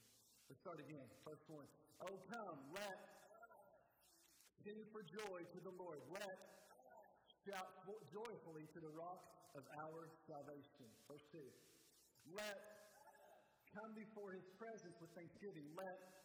Let's 0.50 0.58
start 0.58 0.82
again. 0.82 1.06
First 1.22 1.46
one. 1.46 1.62
Oh, 2.02 2.18
come, 2.26 2.58
let 2.74 2.98
sing 4.66 4.82
for 4.90 5.06
joy 5.06 5.46
to 5.46 5.58
the 5.62 5.74
Lord. 5.78 6.02
Let 6.10 6.36
shout 7.46 7.70
joyfully 8.10 8.66
to 8.74 8.78
the 8.82 8.92
rock 8.98 9.22
of 9.54 9.62
our 9.62 10.10
salvation. 10.26 10.90
Verse 11.06 11.22
2. 11.30 11.38
Let 12.34 12.58
come 13.78 13.94
before 13.94 14.34
his 14.34 14.46
presence 14.58 14.96
with 14.98 15.14
thanksgiving. 15.14 15.70
Let 15.78 16.17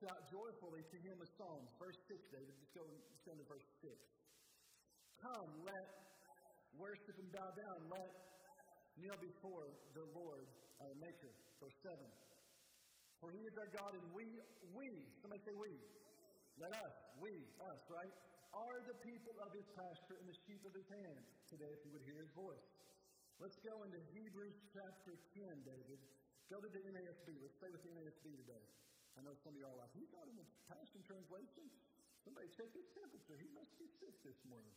shout 0.00 0.20
joyfully 0.32 0.80
to 0.80 0.96
him 1.04 1.20
with 1.20 1.28
psalms. 1.36 1.68
Verse 1.76 2.00
6, 2.08 2.16
David. 2.32 2.52
Just 2.56 2.72
go, 2.72 2.84
go 3.28 3.32
to 3.36 3.44
verse 3.44 3.68
6. 3.84 3.92
Come, 5.20 5.50
let 5.60 5.86
worship 6.80 7.16
and 7.20 7.28
bow 7.28 7.50
down. 7.52 7.78
Let 7.92 8.10
kneel 8.96 9.20
before 9.20 9.68
the 9.92 10.04
Lord, 10.16 10.48
our 10.80 10.94
Maker. 10.96 11.32
Verse 11.60 11.76
7. 11.84 11.92
For 13.20 13.28
he 13.28 13.44
is 13.44 13.54
our 13.60 13.70
God, 13.76 13.92
and 14.00 14.06
we, 14.16 14.24
we, 14.72 14.88
somebody 15.20 15.44
say 15.44 15.52
we. 15.60 15.76
Let 16.56 16.72
us, 16.72 16.94
we, 17.20 17.32
us, 17.60 17.80
right? 17.92 18.14
Are 18.56 18.80
the 18.88 18.96
people 19.04 19.36
of 19.44 19.52
his 19.52 19.68
pasture 19.76 20.16
and 20.16 20.26
the 20.26 20.38
sheep 20.48 20.64
of 20.64 20.72
his 20.72 20.88
hand. 20.88 21.20
Today, 21.52 21.68
if 21.68 21.80
you 21.84 21.92
would 21.92 22.06
hear 22.08 22.16
his 22.24 22.32
voice. 22.32 22.66
Let's 23.36 23.56
go 23.60 23.74
into 23.84 24.00
Hebrews 24.16 24.56
chapter 24.72 25.12
10, 25.36 25.68
David. 25.68 26.00
Go 26.48 26.56
to 26.60 26.68
the 26.72 26.82
NASB. 26.88 27.28
Let's 27.44 27.56
stay 27.60 27.68
with 27.68 27.84
the 27.84 27.92
NASB 27.92 28.24
today. 28.40 28.64
I 29.16 29.24
know 29.26 29.34
some 29.42 29.54
of 29.54 29.58
you 29.58 29.66
are 29.66 29.78
like, 29.78 29.92
he's 29.96 30.12
not 30.14 30.26
in 30.30 30.36
the 30.38 30.46
Passion 30.70 31.00
Translation. 31.06 31.66
Somebody 32.22 32.46
check 32.54 32.70
his 32.70 32.88
temperature. 32.92 33.36
He 33.40 33.48
must 33.56 33.72
be 33.80 33.88
sick 33.98 34.14
this 34.22 34.40
morning. 34.46 34.76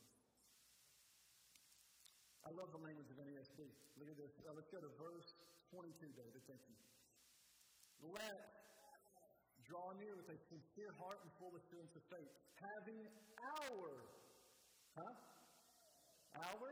I 2.43 2.51
love 2.55 2.69
the 2.75 2.81
language 2.83 3.07
of 3.07 3.17
NASB. 3.23 3.59
Look 3.99 4.09
at 4.11 4.17
this. 4.19 4.33
Uh, 4.43 4.51
let's 4.51 4.67
go 4.67 4.79
to 4.83 4.91
verse 4.99 5.29
22, 5.71 6.11
David. 6.11 6.41
Thank 6.43 6.63
you. 6.67 6.77
Let 8.11 8.35
draw 9.63 9.95
near 9.95 10.11
with 10.19 10.27
a 10.27 10.37
sincere 10.51 10.91
heart 10.99 11.23
and 11.23 11.31
full 11.39 11.55
assurance 11.55 11.95
of 11.95 12.03
faith, 12.11 12.31
having 12.59 12.99
our, 13.39 13.87
huh? 14.91 15.13
Our 16.35 16.67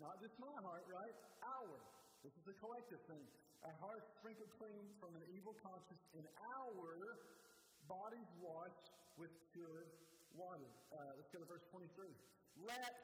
not 0.00 0.18
just 0.22 0.34
my 0.40 0.56
heart, 0.66 0.84
right? 0.88 1.16
Our. 1.46 1.78
This 2.26 2.34
is 2.34 2.46
a 2.46 2.56
collective 2.62 3.02
thing. 3.10 3.26
Our 3.62 3.76
hearts 3.78 4.10
sprinkled 4.18 4.50
clean 4.58 4.90
from 4.98 5.14
an 5.14 5.24
evil 5.30 5.54
conscience, 5.62 6.02
and 6.18 6.26
our 6.58 7.18
bodies 7.86 8.30
washed 8.42 8.90
with 9.14 9.30
pure 9.54 9.86
water. 10.34 10.66
Uh, 10.90 11.14
let's 11.14 11.30
go 11.30 11.38
to 11.38 11.46
verse 11.46 11.62
23. 11.70 12.10
Let, 12.66 12.94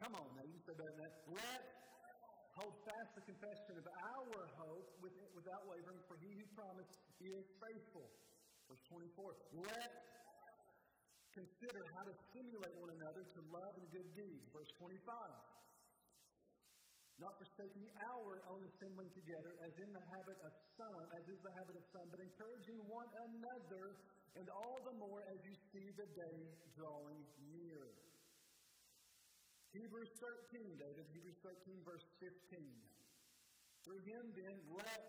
come 0.00 0.16
on 0.16 0.28
now, 0.32 0.46
you 0.48 0.56
said 0.64 0.80
better 0.80 0.96
that. 1.04 1.12
Let 1.36 1.62
hold 2.56 2.74
fast 2.88 3.12
the 3.12 3.24
confession 3.28 3.76
of 3.76 3.86
our 4.16 4.40
hope 4.56 4.88
with, 5.04 5.12
without 5.36 5.68
wavering, 5.68 6.00
for 6.08 6.16
he 6.24 6.32
who 6.32 6.46
promised 6.56 6.96
is 7.20 7.44
faithful. 7.60 8.08
Verse 8.70 8.80
24. 8.88 9.36
Let 9.68 9.92
Consider 11.34 11.82
how 11.98 12.06
to 12.06 12.14
stimulate 12.30 12.70
one 12.78 12.94
another 12.94 13.26
to 13.26 13.40
love 13.50 13.74
and 13.74 13.82
good 13.90 14.06
deeds. 14.14 14.46
Verse 14.54 14.70
25. 14.78 15.02
Not 17.22 17.38
forsaking 17.38 17.86
our 18.10 18.42
own 18.50 18.66
assembling 18.74 19.10
together, 19.14 19.54
as 19.62 19.70
in 19.78 19.86
the 19.94 20.02
habit 20.10 20.34
of 20.42 20.50
some, 20.74 21.06
as 21.14 21.22
is 21.30 21.38
the 21.46 21.54
habit 21.54 21.78
of 21.78 21.86
some, 21.94 22.10
but 22.10 22.18
encouraging 22.18 22.82
one 22.90 23.06
another, 23.30 23.94
and 24.34 24.50
all 24.50 24.82
the 24.82 24.96
more 24.98 25.22
as 25.30 25.38
you 25.46 25.54
see 25.70 25.94
the 25.94 26.10
day 26.18 26.38
drawing 26.74 27.22
near. 27.54 27.86
Hebrews 29.70 30.10
13, 30.18 30.78
David, 30.78 31.06
Hebrews 31.14 31.38
13, 31.42 31.82
verse 31.86 32.06
15. 32.18 32.34
Through 33.86 34.02
him, 34.06 34.34
then, 34.34 34.58
let 34.74 35.02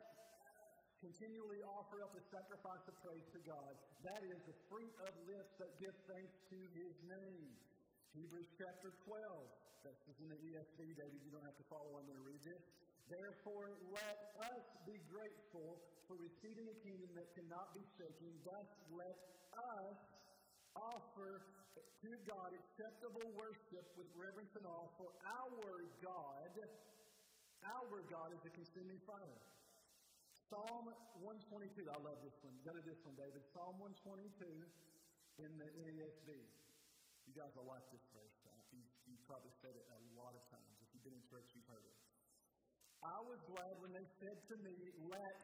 continually 1.02 1.62
offer 1.66 2.02
up 2.02 2.14
a 2.18 2.24
sacrifice 2.34 2.82
of 2.90 2.98
praise 3.02 3.26
to 3.34 3.42
God. 3.46 3.74
That 4.02 4.26
is 4.26 4.42
the 4.50 4.58
fruit 4.70 4.94
of 5.06 5.14
lips 5.30 5.54
that 5.62 5.74
give 5.78 5.94
thanks 6.10 6.34
to 6.50 6.58
his 6.74 6.94
name. 7.06 7.50
Hebrews 8.18 8.50
chapter 8.58 8.94
12. 9.06 9.65
That's 9.86 10.02
in 10.18 10.34
the 10.34 10.42
ESV, 10.50 10.98
David. 10.98 11.22
You 11.22 11.30
don't 11.30 11.46
have 11.46 11.60
to 11.62 11.68
follow. 11.70 12.02
I'm 12.02 12.10
going 12.10 12.18
to 12.18 12.26
read 12.26 12.42
this. 12.42 12.58
Therefore, 13.06 13.70
let 13.94 14.18
us 14.50 14.66
be 14.90 14.98
grateful 15.14 15.78
for 16.10 16.18
receiving 16.18 16.66
a 16.74 16.78
kingdom 16.82 17.14
that 17.14 17.30
cannot 17.38 17.70
be 17.78 17.86
shaken. 17.94 18.34
Thus, 18.42 18.66
let 18.98 19.14
us 19.54 19.98
offer 20.74 21.38
to 21.78 22.12
God 22.26 22.50
acceptable 22.50 23.30
worship 23.38 23.86
with 23.94 24.10
reverence 24.18 24.58
and 24.58 24.66
awe, 24.66 24.90
for 24.98 25.14
our 25.22 25.78
God, 26.02 26.54
our 27.66 27.98
God 28.10 28.30
is 28.34 28.42
a 28.42 28.52
consuming 28.58 28.98
fire. 29.06 29.38
Psalm 30.50 30.90
122. 31.22 31.86
I 31.90 31.98
love 32.02 32.18
this 32.26 32.38
one. 32.42 32.58
Go 32.66 32.74
to 32.74 32.82
this 32.86 32.98
one, 33.06 33.14
David. 33.22 33.42
Psalm 33.54 33.78
122 33.78 34.50
in 35.46 35.52
the 35.62 35.70
NASB. 35.78 36.30
You 37.30 37.34
guys 37.38 37.54
will 37.54 37.70
like 37.70 37.86
this 37.94 38.06
verse. 38.14 38.35
Probably 39.26 39.54
said 39.58 39.74
it 39.74 39.86
a 39.90 40.00
lot 40.14 40.34
of 40.38 40.44
times. 40.54 40.74
If 40.86 40.90
you've 40.94 41.06
been 41.06 41.18
in 41.18 41.26
church, 41.26 41.50
you've 41.58 41.66
heard 41.66 41.82
it. 41.82 41.98
I 43.02 43.18
was 43.26 43.42
glad 43.50 43.74
when 43.82 43.92
they 43.94 44.06
said 44.22 44.38
to 44.38 44.56
me, 44.62 44.76
Let 45.02 45.36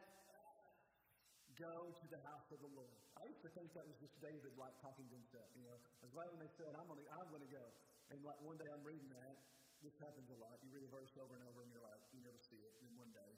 go 1.57 1.93
to 1.93 2.07
the 2.09 2.21
house 2.25 2.47
of 2.53 2.59
the 2.61 2.71
Lord. 2.73 2.97
I 3.17 3.25
used 3.29 3.43
to 3.45 3.51
think 3.53 3.73
that 3.73 3.85
was 3.85 3.97
just 4.01 4.13
David 4.21 4.53
like 4.57 4.73
talking 4.81 5.05
to 5.05 5.15
himself. 5.17 5.49
You 5.57 5.65
know, 5.65 5.77
I 5.77 6.01
was 6.05 6.13
glad 6.13 6.29
when 6.33 6.41
they 6.41 6.53
said, 6.57 6.73
I'm 6.77 6.87
gonna, 6.89 7.05
I'm 7.09 7.29
gonna 7.33 7.51
go. 7.53 7.65
And 8.09 8.17
like 8.25 8.39
one 8.41 8.57
day 8.57 8.69
I'm 8.69 8.85
reading 8.85 9.09
that. 9.17 9.35
This 9.81 9.97
happens 9.97 10.29
a 10.29 10.37
lot. 10.37 10.61
You 10.61 10.69
read 10.69 10.85
a 10.85 10.93
verse 10.93 11.09
over 11.17 11.33
and 11.33 11.43
over, 11.49 11.65
and 11.65 11.73
you're 11.73 11.81
like, 11.81 12.05
you 12.13 12.21
never 12.21 12.37
see 12.37 12.61
it. 12.61 12.73
And 12.85 12.93
one 13.01 13.09
day, 13.17 13.31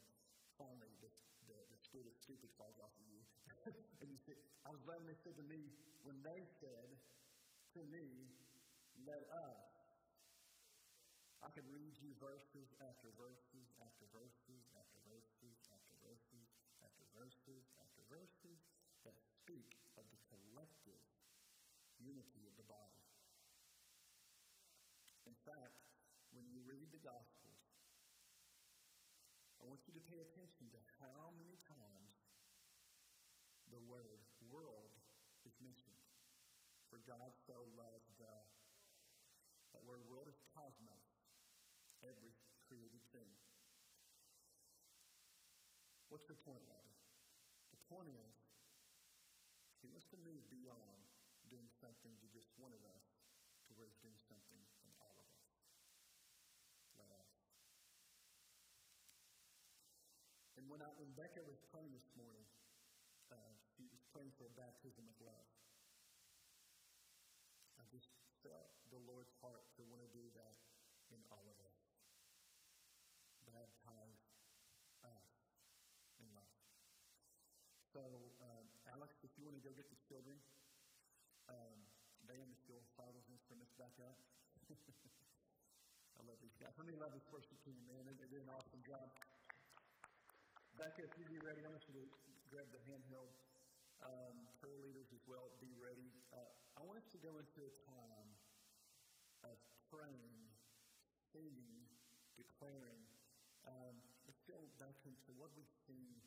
finally, 0.60 0.92
this 1.00 1.16
the, 1.48 1.56
the 1.56 1.80
spirit 1.88 2.08
of 2.12 2.16
stupid 2.20 2.52
falls 2.60 2.76
off 2.84 2.92
of 2.92 3.06
you. 3.08 3.22
and 4.04 4.08
you 4.12 4.20
say, 4.28 4.36
I 4.68 4.70
was 4.76 4.84
glad 4.84 5.00
when 5.00 5.08
they 5.08 5.20
said 5.24 5.36
to 5.40 5.46
me, 5.48 5.72
when 6.04 6.20
they 6.20 6.42
said 6.60 6.90
to 7.80 7.82
me, 7.88 8.28
let 9.08 9.24
us. 9.24 9.73
I 11.44 11.52
could 11.52 11.68
read 11.68 12.00
you 12.00 12.16
verses 12.24 12.72
after 12.80 13.12
verses 13.20 13.68
after 13.84 14.08
verses 14.16 14.64
after 14.80 15.04
verses 15.12 15.60
after 15.76 15.96
verses 16.02 16.48
after 16.80 17.06
verses 17.12 17.64
after 17.84 18.02
verses 18.08 18.60
that 19.04 19.20
speak 19.20 19.76
of 20.00 20.08
the 20.08 20.20
collective 20.32 21.04
unity 22.00 22.48
of 22.48 22.56
the 22.56 22.66
body. 22.66 23.04
In 25.28 25.36
fact, 25.44 25.84
when 26.32 26.48
you 26.48 26.64
read 26.64 26.90
the 26.96 27.04
gospel, 27.04 27.52
I 29.60 29.68
want 29.68 29.84
you 29.88 29.96
to 29.96 30.04
pay 30.12 30.20
attention 30.20 30.68
to 30.76 30.80
how 31.00 31.32
many 31.40 31.56
times 31.68 32.12
the 33.72 33.80
word 33.88 34.20
world 34.52 34.92
is 35.48 35.56
mentioned. 35.64 36.04
For 36.92 37.00
God 37.08 37.32
so 37.48 37.64
loved 37.74 38.12
the, 38.20 38.36
that 39.72 39.84
word 39.88 40.04
world 40.06 40.28
is 40.28 40.38
cosmos, 40.54 41.08
every 42.04 42.36
created 42.68 43.02
thing. 43.16 43.32
What's 46.14 46.30
the 46.30 46.38
point 46.46 46.62
of? 46.70 46.86
The 47.74 47.82
point 47.90 48.06
is, 48.14 48.38
he 49.82 49.90
wants 49.90 50.06
to 50.14 50.18
move 50.22 50.46
beyond 50.54 51.02
doing 51.50 51.66
something 51.82 52.14
to 52.22 52.30
just 52.30 52.54
one 52.62 52.70
of 52.70 52.86
us 52.86 53.02
to 53.66 53.74
where 53.74 53.90
he's 53.90 53.98
doing 54.06 54.22
something 54.30 54.62
to 54.62 54.94
all 55.02 55.18
of 57.02 57.10
us. 57.18 57.34
And 60.62 60.70
when, 60.70 60.86
I, 60.86 60.94
when 61.02 61.10
Becca 61.18 61.42
was 61.50 61.58
praying 61.74 61.90
this 61.98 62.06
morning, 62.14 62.46
uh, 63.34 63.58
she 63.74 63.90
was 63.90 64.06
praying 64.14 64.38
for 64.38 64.46
a 64.46 64.54
baptism 64.54 65.10
of 65.10 65.18
love. 65.18 65.50
I 67.82 67.90
just 67.90 68.14
felt 68.46 68.70
the 68.94 69.02
Lord's 69.10 69.34
heart 69.42 69.66
to 69.76 69.84
want 69.90 70.06
to 70.06 70.12
do 70.14 70.30
that 70.38 70.62
in 71.10 71.26
all 71.34 71.50
of 71.50 71.58
us. 71.58 71.82
ties 73.82 74.22
us 75.04 75.44
in 76.20 76.28
love. 76.36 76.56
So, 77.94 78.02
um, 78.42 78.66
Alex, 78.90 79.14
if 79.22 79.30
you 79.38 79.46
want 79.46 79.54
to 79.54 79.62
go 79.62 79.70
get 79.78 79.86
the 79.86 80.02
children, 80.10 80.34
um, 81.46 81.78
band 82.26 82.50
is 82.50 82.58
still 82.66 82.82
Bibles 82.98 83.30
instruments 83.30 83.70
back 83.78 83.94
up. 84.02 84.18
I 86.18 86.22
love 86.26 86.42
these 86.42 86.58
guys. 86.58 86.74
How 86.74 86.82
many 86.90 86.98
love 86.98 87.14
this 87.14 87.30
worship 87.30 87.54
team, 87.62 87.78
man? 87.86 88.02
They 88.10 88.18
did 88.34 88.42
an 88.42 88.50
awesome 88.50 88.82
job. 88.90 89.06
Becca, 90.74 91.06
if 91.06 91.14
you 91.22 91.26
be 91.30 91.38
ready, 91.46 91.62
I 91.62 91.70
want 91.70 91.86
you 91.86 91.94
to 92.02 92.06
grab 92.50 92.66
the 92.74 92.82
handheld 92.90 93.30
um, 94.02 94.42
prayer 94.58 94.82
leaders 94.82 95.14
as 95.14 95.22
well. 95.30 95.54
Be 95.62 95.70
ready. 95.78 96.10
Uh, 96.34 96.50
I 96.74 96.82
want 96.82 96.98
us 96.98 97.06
to 97.14 97.22
go 97.22 97.38
into 97.38 97.62
a 97.62 97.74
time 97.86 98.30
of 99.46 99.58
praying, 99.94 100.50
singing, 101.30 101.86
declaring. 102.42 103.06
Um, 103.70 104.02
let's 104.26 104.42
go 104.50 104.58
back 104.82 104.98
into 105.06 105.30
what 105.38 105.54
we've 105.54 105.78
seen 105.86 106.18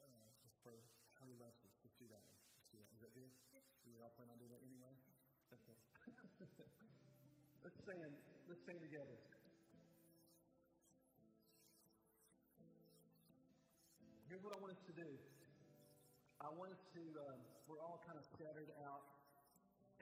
uh, 0.00 0.28
just 0.42 0.56
for 0.64 0.74
how 1.20 1.26
he 1.28 1.36
loves 1.38 1.58
us. 1.62 1.74
Let's 1.84 1.96
do 2.00 2.08
that. 2.10 2.24
Let's 2.24 2.68
do 2.72 2.76
that. 2.80 2.88
Is 2.96 3.00
that 3.04 3.12
good? 3.14 3.32
Plan 4.12 4.28
on 4.28 4.36
doing 4.36 4.52
that 4.52 4.60
anyway? 4.60 4.94
Okay. 5.56 5.76
let's 7.64 7.78
stand. 7.80 8.12
Let's 8.44 8.60
stand 8.68 8.80
together. 8.84 9.16
Here's 14.28 14.44
what 14.44 14.52
I 14.52 14.60
want 14.60 14.76
us 14.76 14.84
to 14.84 14.94
do. 14.98 15.08
I 16.44 16.52
want 16.52 16.76
us 16.76 16.82
to, 16.92 17.02
um, 17.24 17.40
we're 17.64 17.80
all 17.80 18.04
kind 18.04 18.20
of 18.20 18.24
scattered 18.36 18.68
out, 18.84 19.06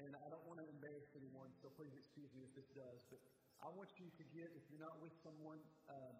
and 0.02 0.10
I 0.18 0.26
don't 0.26 0.42
want 0.50 0.58
to 0.58 0.66
embarrass 0.66 1.06
anyone, 1.14 1.52
so 1.62 1.70
please 1.78 1.94
excuse 1.94 2.32
me 2.34 2.42
if 2.42 2.52
this 2.58 2.66
does, 2.74 2.98
but 3.12 3.22
I 3.62 3.70
want 3.70 3.92
you 4.00 4.10
to 4.10 4.24
get, 4.34 4.50
if 4.58 4.64
you're 4.72 4.82
not 4.82 4.98
with 4.98 5.14
someone, 5.22 5.62
uh, 5.86 6.14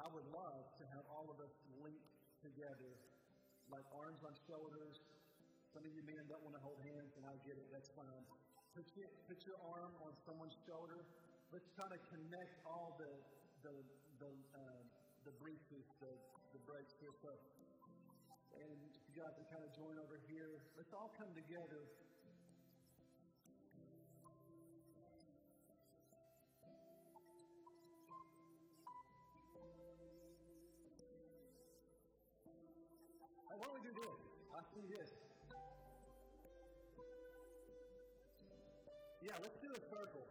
I 0.00 0.08
would 0.08 0.24
love 0.32 0.64
to 0.80 0.84
have 0.96 1.04
all 1.12 1.28
of 1.28 1.36
us 1.44 1.52
linked 1.84 2.08
together, 2.40 2.92
like 3.68 3.84
arms 3.92 4.24
on 4.24 4.32
shoulders. 4.48 4.96
Some 5.76 5.84
of 5.84 5.92
you 5.92 6.08
men 6.08 6.24
don't 6.24 6.40
want 6.40 6.56
to 6.56 6.64
hold 6.64 6.80
hands, 6.88 7.12
and 7.20 7.28
I 7.28 7.36
get 7.44 7.52
it, 7.60 7.68
that's 7.68 7.92
fine. 7.92 8.24
Put 8.72 8.88
your, 8.96 9.12
put 9.28 9.44
your 9.44 9.60
arm 9.76 9.92
on 10.08 10.16
someone's 10.24 10.56
shoulder. 10.64 11.04
Let's 11.52 11.68
try 11.76 11.84
to 11.84 12.00
connect 12.08 12.64
all 12.64 12.96
the, 12.96 13.12
the, 13.60 13.76
the, 14.16 14.32
uh, 14.56 14.80
the 15.28 15.36
breaches, 15.36 15.84
the, 16.00 16.08
the 16.56 16.64
breaks 16.64 16.96
here. 16.96 17.12
So, 17.20 17.28
and 18.56 18.72
you 18.88 19.20
guys 19.20 19.36
can 19.36 19.44
kind 19.52 19.68
of 19.68 19.70
join 19.76 20.00
over 20.00 20.16
here. 20.32 20.64
Let's 20.80 20.96
all 20.96 21.12
come 21.20 21.28
together. 21.36 21.84
Yeah, 39.36 39.44
let's 39.44 39.60
do 39.60 39.68
a 39.68 39.82
circle. 39.92 40.24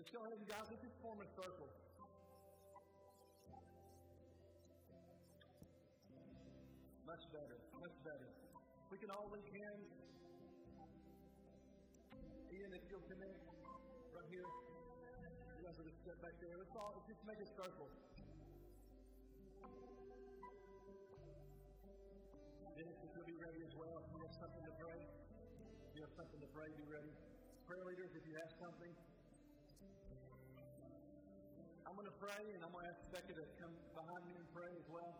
Just 0.00 0.08
go 0.16 0.24
ahead, 0.24 0.40
you 0.40 0.48
guys. 0.48 0.64
Let's 0.72 0.80
just 0.80 0.96
form 1.04 1.20
a 1.20 1.28
circle. 1.36 1.68
Much 7.04 7.24
better. 7.36 7.60
Much 7.76 7.96
better. 8.00 8.28
We 8.88 8.96
can 8.96 9.12
all 9.12 9.28
link 9.28 9.44
hands. 9.44 9.92
Ian, 12.48 12.72
if 12.72 12.80
you'll 12.88 13.04
connect 13.12 13.44
right 14.16 14.28
here. 14.32 14.48
You 14.48 15.60
guys 15.60 15.76
are 15.76 15.84
just 15.84 16.00
step 16.00 16.16
back 16.24 16.40
there. 16.40 16.56
Let's 16.56 16.72
all 16.80 16.96
let's 16.96 17.12
just 17.12 17.20
make 17.28 17.40
a 17.44 17.48
circle. 17.60 17.92
Dennis, 22.72 23.04
if 23.04 23.10
you'll 23.12 23.28
be 23.28 23.36
ready 23.36 23.60
as 23.68 23.76
well. 23.76 24.00
If 24.00 24.08
you 24.16 24.24
have 24.24 24.32
something 24.40 24.64
to 24.64 24.72
pray, 24.80 24.96
if 24.96 25.92
you 25.92 26.08
have 26.08 26.14
something 26.16 26.40
to 26.40 26.48
pray, 26.56 26.72
be 26.72 26.88
ready. 26.88 27.35
Prayer 27.66 27.82
leaders, 27.82 28.14
if 28.14 28.22
you 28.22 28.30
have 28.38 28.52
something, 28.62 28.94
I'm 31.82 31.94
going 31.98 32.06
to 32.06 32.18
pray, 32.22 32.42
and 32.54 32.62
I'm 32.62 32.70
going 32.70 32.86
to 32.86 32.92
ask 32.94 33.02
Becca 33.10 33.32
to 33.34 33.46
come 33.58 33.74
behind 33.90 34.22
me 34.22 34.34
and 34.38 34.46
pray 34.54 34.70
as 34.70 34.86
well. 34.86 35.12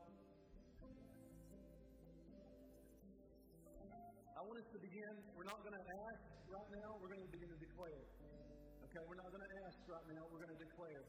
I 4.30 4.40
want 4.46 4.62
us 4.62 4.68
to 4.70 4.78
begin. 4.78 5.14
We're 5.34 5.50
not 5.50 5.58
going 5.58 5.74
to 5.74 5.86
ask 6.06 6.22
right 6.46 6.70
now. 6.70 6.88
We're 7.02 7.10
going 7.18 7.26
to 7.26 7.32
begin 7.34 7.50
to 7.50 7.58
declare. 7.66 8.02
Okay, 8.14 9.02
we're 9.10 9.18
not 9.26 9.30
going 9.34 9.42
to 9.42 9.52
ask 9.66 9.76
right 9.90 10.06
now. 10.14 10.22
We're 10.30 10.42
going 10.46 10.54
to 10.54 10.62
declare. 10.70 11.02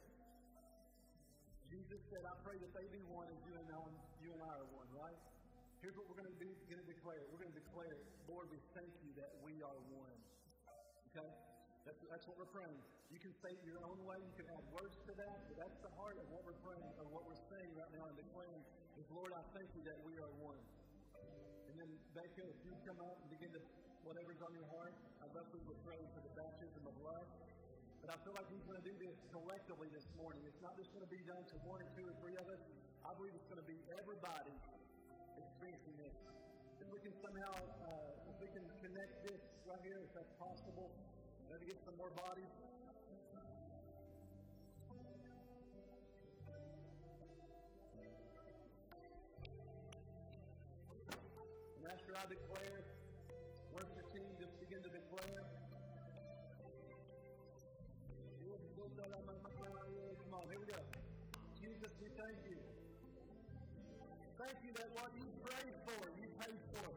Jesus 1.69 2.00
said, 2.02 2.23
"I 2.26 2.36
pray 2.41 2.58
that 2.65 2.71
they 2.73 2.88
be 2.97 3.04
one 3.13 3.30
as 3.30 3.39
you 3.45 3.54
and 3.62 3.69
I, 3.78 3.86
you 4.26 4.30
and 4.34 4.41
I 4.41 4.54
are 4.58 4.69
one." 4.73 4.89
Right? 4.89 5.21
Here's 5.86 5.93
what 6.02 6.10
we're 6.10 6.17
going 6.17 6.34
to 6.34 6.39
be 6.41 6.50
going 6.65 6.82
to 6.82 6.89
declare. 6.89 7.21
We're 7.30 7.45
going 7.45 7.54
to 7.54 7.60
declare, 7.62 7.95
Lord, 8.26 8.50
we 8.50 8.58
thank 8.73 8.89
you 9.06 9.13
that 9.21 9.32
we 9.45 9.54
are 9.62 9.80
one. 10.02 10.17
Okay, 11.18 11.34
that's 11.82 11.98
that's 12.14 12.26
what 12.30 12.38
we're 12.38 12.54
praying. 12.54 12.78
You 13.10 13.18
can 13.18 13.34
say 13.42 13.50
it 13.50 13.66
your 13.66 13.82
own 13.90 13.98
way. 14.06 14.22
You 14.22 14.36
can 14.38 14.46
add 14.54 14.62
words 14.70 14.94
to 15.10 15.14
that, 15.18 15.38
but 15.50 15.58
that's 15.58 15.80
the 15.82 15.90
heart 15.98 16.14
of 16.22 16.30
what 16.30 16.46
we're 16.46 16.62
praying 16.62 16.94
or 17.02 17.10
what 17.10 17.26
we're 17.26 17.42
saying 17.50 17.74
right 17.74 17.90
now 17.90 18.06
and 18.06 18.14
declaring 18.22 18.62
is, 19.02 19.08
Lord, 19.10 19.34
I 19.34 19.42
thank 19.50 19.66
you 19.74 19.82
that 19.90 19.98
we 20.06 20.14
are 20.22 20.30
one. 20.46 20.62
And 21.74 21.76
then, 21.82 21.90
Becca, 22.14 22.46
if 22.46 22.60
you 22.62 22.74
come 22.86 23.02
out 23.02 23.18
and 23.18 23.34
begin 23.34 23.50
to, 23.50 23.62
whatever's 24.06 24.38
on 24.46 24.54
your 24.54 24.70
heart, 24.78 24.94
I'd 25.26 25.34
love 25.34 25.50
for 25.50 25.58
you 25.58 25.66
to 25.74 25.80
pray 25.90 25.98
for 26.14 26.22
the 26.22 26.34
baptism 26.38 26.86
of 26.86 26.94
love. 27.02 27.26
But 28.06 28.14
I 28.14 28.18
feel 28.22 28.38
like 28.38 28.46
He's 28.54 28.66
going 28.70 28.78
to 28.78 28.86
do 28.86 28.96
this 29.02 29.18
collectively 29.34 29.90
this 29.90 30.06
morning. 30.22 30.46
It's 30.46 30.62
not 30.62 30.78
just 30.78 30.94
going 30.94 31.02
to 31.02 31.10
be 31.10 31.24
done 31.26 31.42
to 31.42 31.56
one 31.66 31.82
or 31.82 31.90
two 31.98 32.06
or 32.06 32.14
three 32.22 32.38
of 32.38 32.46
us. 32.46 32.62
I 33.02 33.18
believe 33.18 33.34
it's 33.34 33.50
going 33.50 33.64
to 33.64 33.70
be 33.74 33.82
everybody 33.98 34.54
experiencing 35.34 35.98
this. 35.98 36.14
If 36.78 36.88
we 36.94 37.02
can 37.02 37.16
somehow, 37.26 37.58
uh, 37.58 38.30
if 38.30 38.38
we 38.38 38.48
can 38.54 38.66
connect 38.86 39.14
this 39.26 39.42
right 39.66 39.82
here, 39.82 39.98
if 39.98 40.12
that's 40.14 40.34
possible, 40.38 40.94
get 41.68 41.76
some 41.84 41.98
more 42.00 42.12
bodies. 42.16 42.48
after 51.92 52.14
I 52.16 52.24
declare, 52.32 52.80
worship 53.76 54.08
team 54.16 54.32
just 54.40 54.56
begin 54.62 54.80
to 54.80 54.88
declare. 54.88 55.44
Come 60.24 60.40
on, 60.40 60.48
here 60.48 60.60
we 60.60 60.68
go. 60.68 60.80
Jesus, 61.60 61.92
we 62.00 62.08
thank 62.16 62.40
you. 62.48 62.60
Thank 64.40 64.58
you 64.64 64.72
that 64.76 64.90
what 64.94 65.12
you 65.20 65.28
pray 65.44 65.68
for, 65.84 66.00
you 66.16 66.28
pay 66.40 66.56
for. 66.76 66.97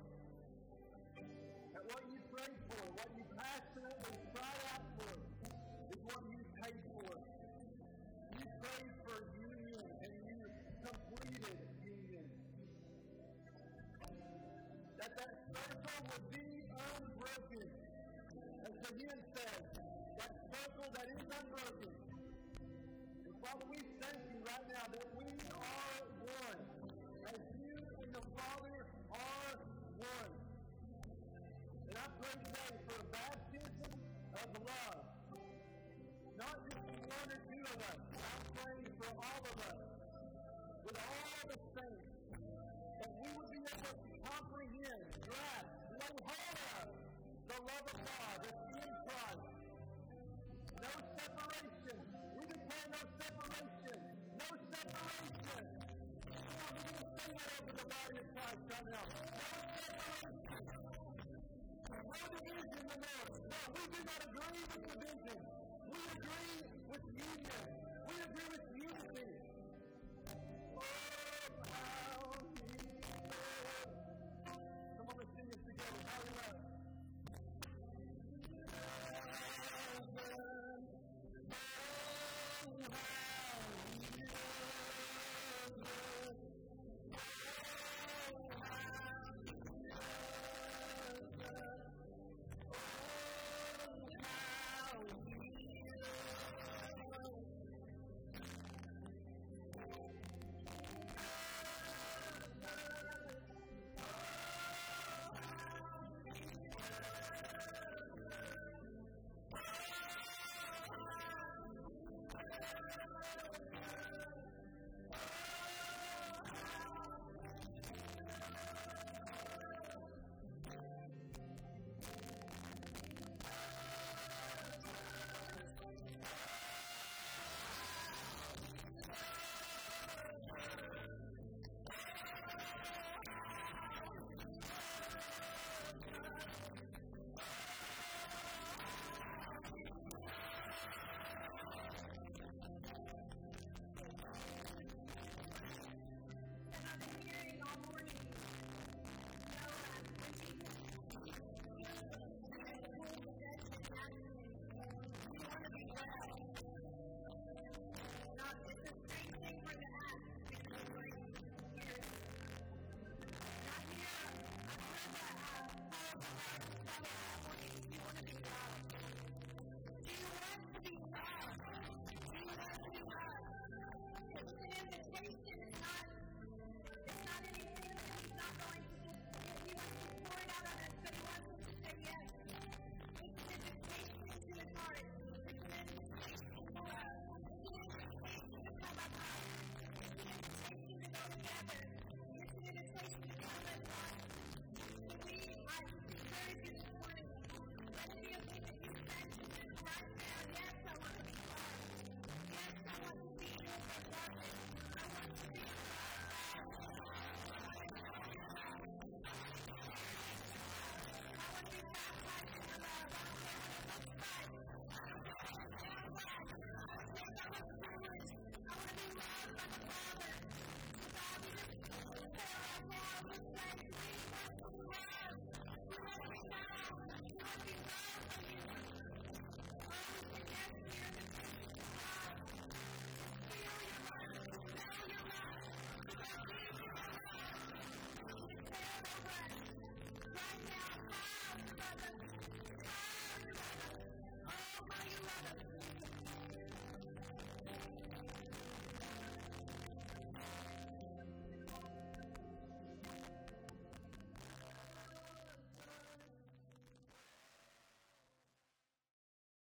Be 16.33 16.63
unbroken. 16.75 17.67
As 18.67 18.75
the 18.83 18.93
hymn 18.99 19.21
says, 19.35 19.63
that 20.19 20.33
circle 20.51 20.91
that 20.95 21.07
is 21.07 21.23
unbroken. 21.23 21.93
And 23.25 23.35
Father, 23.39 23.65
we 23.71 23.79
thank 24.03 24.21
you 24.31 24.39
right 24.43 24.67
now 24.69 24.85
that 24.91 25.07
we 25.15 25.31
are 25.55 26.03
one. 26.27 26.61
As 27.31 27.41
you 27.63 27.79
and 28.03 28.11
the 28.15 28.25
Father 28.35 28.77
are 29.15 29.55
one. 30.03 30.33
And 31.89 31.97
I 31.99 32.07
pray 32.19 32.35
today 32.43 32.73
for 32.87 32.97
a 32.99 33.07
baptism 33.15 33.93
of 34.35 34.49
love. 34.67 35.05
Not 36.39 36.57
just 36.67 36.83
one 37.07 37.29
or 37.31 37.41
two 37.51 37.63
of 37.63 37.79
us. 37.87 38.01
I'm 38.19 38.45
praying 38.59 38.89
for 38.99 39.11
all 39.15 39.43
of 39.47 39.57
us. 39.71 39.81
With 40.85 40.99
all 40.99 41.43
the 41.47 41.59
saints 41.77 42.11
that 42.99 43.11
we 43.23 43.29
would 43.37 43.51
be 43.53 43.63
able 43.63 43.95
to 43.95 44.11
comprehend, 44.27 45.05
grasp, 45.29 45.80
lay 46.11 46.23
hold 46.27 46.59
of 46.81 46.89
the 47.49 47.59
love 47.71 47.87
of 47.87 47.99
God 48.03 48.37
that's 48.43 48.63
in 48.75 48.91
Christ. 49.07 49.55
No 50.83 50.93
separation. 51.15 51.99
We 52.35 52.43
declare 52.51 52.87
no 52.91 53.03
separation. 53.21 53.99
No 54.41 54.49
separation. 54.75 55.65
We're 56.51 56.87
going 56.91 56.99
to 56.99 57.09
say 57.15 57.31
that 57.31 57.51
over 57.63 57.73
the 57.79 57.87
body 57.87 58.17
of 58.19 58.27
Christ 58.35 58.63
right 58.71 58.87
now. 58.91 59.07
No 59.07 59.59
separation. 59.79 60.63
No 62.11 62.21
division 62.35 62.81
in 62.81 62.87
the 62.91 62.97
No, 63.51 63.61
we 63.71 63.83
do 63.95 64.01
not 64.03 64.21
agree 64.27 64.63
with 64.67 64.83
division. 64.91 65.39
We 65.91 66.01
agree 66.11 66.59
with 66.91 67.05
union. 67.15 67.63
We 68.09 68.15
agree 68.19 68.49
with 68.51 68.65
unity. 68.75 69.31
Oh, 70.77 71.20